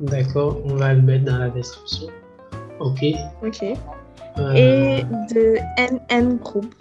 [0.00, 2.08] D'accord, on va le mettre dans la description.
[2.80, 3.04] Ok.
[3.44, 3.62] Ok.
[4.56, 5.56] Et de
[6.10, 6.74] NN Group,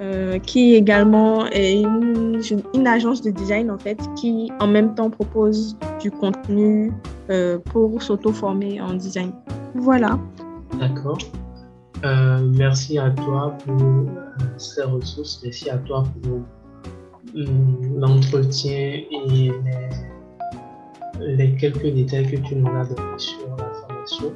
[0.00, 2.40] euh, qui également est une,
[2.74, 6.90] une, agence de design en fait, qui en même temps propose du contenu
[7.28, 9.30] euh, pour s'auto-former en design.
[9.74, 10.18] Voilà.
[10.78, 11.18] D'accord.
[12.04, 14.08] Euh, merci à toi pour
[14.56, 15.42] ces ressources.
[15.44, 16.40] Merci à toi pour
[17.34, 19.52] l'entretien et les,
[21.20, 24.32] les, quelques détails que tu nous as donnés sur la formation.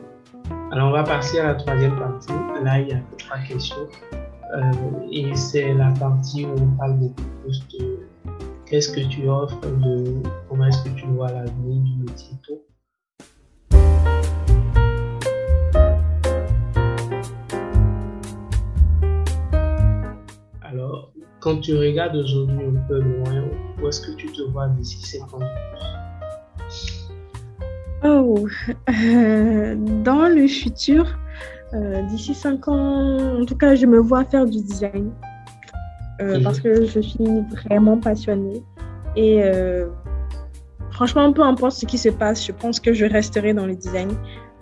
[0.73, 2.33] Alors, on va passer à la troisième partie.
[2.63, 3.89] Là, il y a trois questions.
[4.55, 4.61] Euh,
[5.11, 7.99] et c'est la partie où on parle beaucoup plus de
[8.67, 12.39] qu'est-ce que tu offres, de comment est-ce que tu vois l'avenir du métier.
[20.63, 23.49] Alors, quand tu regardes aujourd'hui un peu loin,
[23.83, 25.41] où est-ce que tu te vois d'ici 5 ans?
[28.05, 28.47] Oh,
[28.89, 29.75] euh,
[30.05, 31.19] dans le futur,
[31.75, 35.11] euh, d'ici 5 ans, en tout cas, je me vois faire du design.
[36.23, 38.63] Euh, parce que je suis vraiment passionnée.
[39.17, 39.87] Et euh,
[40.93, 44.11] franchement, peu importe ce qui se passe, je pense que je resterai dans le design.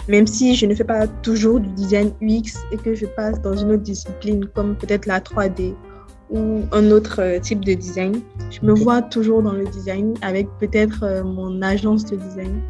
[0.09, 3.55] Même si je ne fais pas toujours du design UX et que je passe dans
[3.55, 5.75] une autre discipline comme peut-être la 3D
[6.31, 11.23] ou un autre type de design, je me vois toujours dans le design avec peut-être
[11.23, 12.63] mon agence de design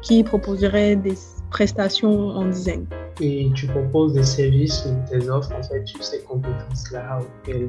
[0.00, 1.14] qui proposerait des
[1.50, 2.86] prestations en design
[3.20, 7.68] et tu proposes des services ou des offres en fait sur ces compétences-là auxquelles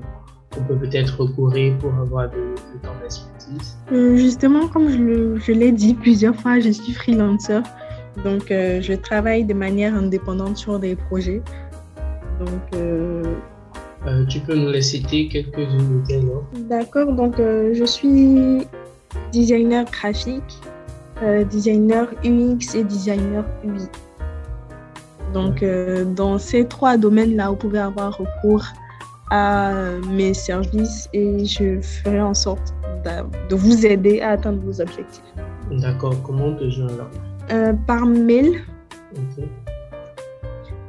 [0.58, 5.72] on peut peut-être recourir pour avoir de, de temps d'expertise euh, Justement, comme je l'ai
[5.72, 7.62] dit plusieurs fois, je suis freelancer.
[8.26, 11.42] Donc, euh, je travaille de manière indépendante sur des projets.
[12.40, 13.24] Donc, euh,
[14.28, 17.14] tu peux nous les citer quelques-unes de D'accord.
[17.14, 18.68] Donc, je suis
[19.32, 20.60] designer graphique,
[21.50, 23.88] designer UX et designer UI.
[25.34, 28.66] Donc, euh, dans ces trois domaines-là, vous pouvez avoir recours
[29.30, 29.72] à
[30.10, 32.74] mes services et je ferai en sorte
[33.50, 35.24] de vous aider à atteindre vos objectifs.
[35.72, 36.16] D'accord.
[36.24, 37.08] Comment on te joindre
[37.52, 38.64] euh, Par mail.
[39.16, 39.46] Ok.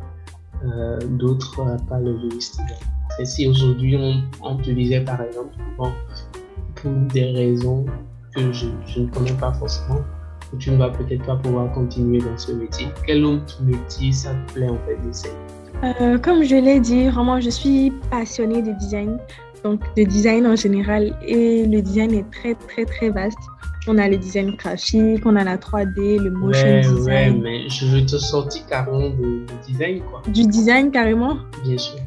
[0.65, 2.17] euh, d'autre à part le
[3.25, 3.97] si aujourd'hui
[4.43, 7.85] on, te disait par exemple, pour des raisons
[8.35, 8.67] que je,
[8.99, 10.01] ne connais pas forcément,
[10.51, 14.31] que tu ne vas peut-être pas pouvoir continuer dans ce métier, quel autre métier ça
[14.35, 15.35] te plaît en fait d'essayer?
[15.85, 19.19] Euh, Comme je l'ai dit, vraiment, je suis passionnée de design,
[19.65, 23.39] donc de design en général, et le design est très, très, très vaste.
[23.89, 27.05] On a le design graphique, on a la 3D, le motion design.
[27.05, 30.23] Ouais, mais je veux te sortir carrément du design, quoi.
[30.29, 31.39] Du design, carrément?
[31.65, 31.99] Bien sûr.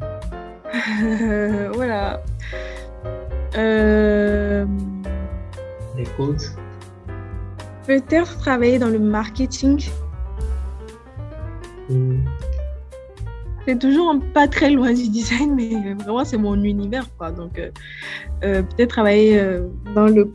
[1.74, 2.22] voilà.
[3.56, 4.64] Euh...
[5.96, 6.42] Les codes
[7.86, 9.88] Peut-être travailler dans le marketing?
[11.88, 12.20] Hmm.
[13.66, 17.32] C'est toujours pas très loin du design, mais vraiment c'est mon univers, quoi.
[17.32, 17.70] Donc euh,
[18.44, 20.32] euh, peut-être travailler euh, dans le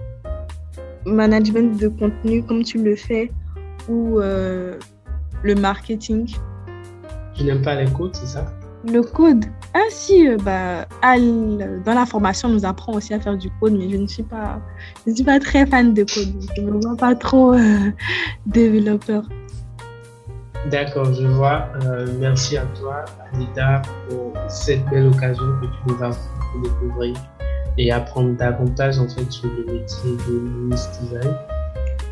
[1.05, 3.31] management de contenu comme tu le fais
[3.87, 6.35] ou le marketing.
[7.33, 8.45] Tu n'aimes pas les codes, c'est ça?
[8.85, 9.45] Le code?
[9.73, 13.89] Ah si, bah, dans la formation, on nous apprend aussi à faire du code, mais
[13.89, 14.61] je ne suis pas,
[15.05, 16.33] je ne suis pas très fan de code.
[16.55, 17.55] Je ne me vois pas trop
[18.45, 19.23] développeur.
[20.69, 21.69] D'accord, je vois.
[21.83, 23.03] Euh, merci à toi,
[23.33, 27.15] Anita, pour cette belle occasion que tu nous as pour découvrir
[27.77, 30.39] et apprendre davantage en fait sur le métier de
[30.69, 31.35] Miss Design.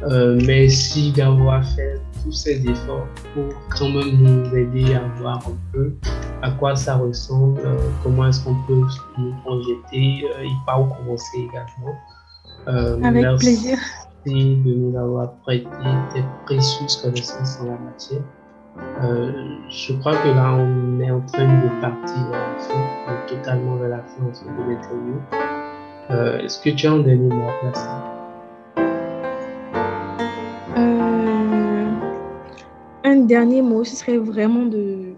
[0.04, 5.58] Euh, merci d'avoir fait tous ces efforts pour quand même nous aider à voir un
[5.74, 5.94] peu
[6.42, 8.82] à quoi ça ressemble, euh, comment est-ce qu'on peut
[9.18, 13.06] nous projeter et par où commencer également.
[13.06, 13.78] Avec plaisir.
[14.26, 15.68] Merci de nous avoir prêté
[16.14, 18.22] tes précieuses connaissances en la matière.
[19.02, 19.32] Euh,
[19.70, 24.00] je crois que là, on est en train de partir la fin, totalement vers la
[24.00, 25.16] fin de l'interview.
[26.12, 27.88] Euh, Est-ce que tu as un dernier mot à placer
[30.78, 31.92] euh,
[33.06, 35.14] Un dernier mot, ce serait vraiment de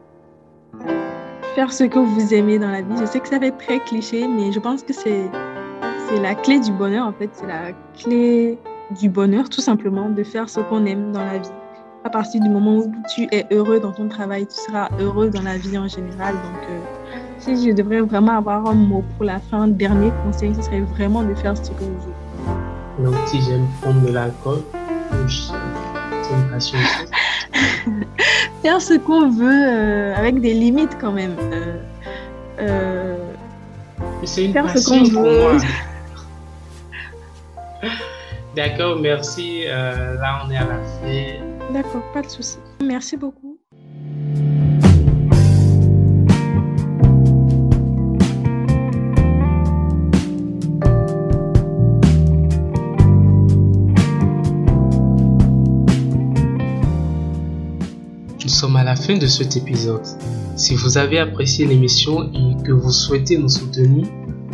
[1.55, 2.97] faire ce que vous aimez dans la vie.
[2.99, 5.27] Je sais que ça fait très cliché, mais je pense que c'est
[6.21, 7.29] la clé du bonheur, en fait.
[7.33, 8.59] C'est la clé
[8.99, 11.49] du bonheur, tout simplement, de faire ce qu'on aime dans la vie
[12.03, 15.43] à partir du moment où tu es heureux dans ton travail, tu seras heureux dans
[15.43, 16.33] la vie en général.
[16.33, 16.79] Donc, euh,
[17.37, 21.23] si je devrais vraiment avoir un mot pour la fin, dernier conseil, ce serait vraiment
[21.23, 23.11] de faire ce que vous voulez.
[23.11, 24.61] Donc, si j'aime prendre de l'alcool,
[25.27, 25.53] c'est
[26.33, 26.77] une passion.
[28.63, 31.35] faire ce qu'on veut euh, avec des limites quand même.
[32.59, 33.17] Euh,
[34.23, 35.57] c'est une faire passion ce qu'on veut.
[38.55, 39.65] D'accord, merci.
[39.65, 42.57] là, on est à la fin D'accord, pas de souci.
[42.83, 43.57] Merci beaucoup.
[58.43, 60.01] Nous sommes à la fin de cet épisode.
[60.57, 64.07] Si vous avez apprécié l'émission et que vous souhaitez nous soutenir,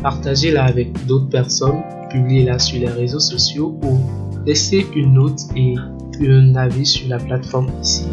[0.03, 3.97] partagez-la avec d'autres personnes, publiez-la sur les réseaux sociaux ou
[4.45, 5.76] laissez une note et
[6.22, 8.03] un avis sur la plateforme ici.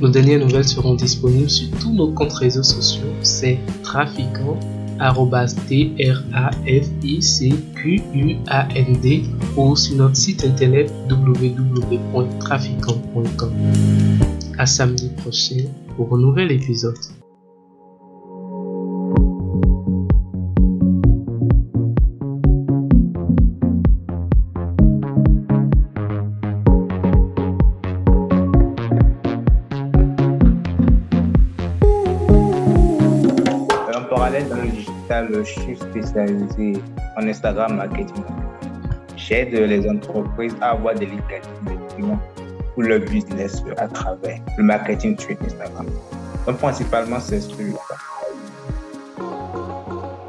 [0.00, 3.06] Nos dernières nouvelles seront disponibles sur tous nos comptes réseaux sociaux.
[3.22, 4.58] C'est trafiquant
[5.68, 9.24] t r a f i c q u a n d
[9.56, 13.52] ou sur notre site internet www.trafiquant.com.
[14.58, 15.64] À samedi prochain
[15.96, 16.96] pour un nouvel épisode.
[35.32, 36.80] Je suis spécialisé
[37.16, 38.24] en Instagram marketing.
[39.16, 42.20] J'aide les entreprises à avoir des clients
[42.74, 45.86] pour leur business à travers le marketing sur Instagram.
[46.46, 47.78] Donc, principalement, c'est celui-là.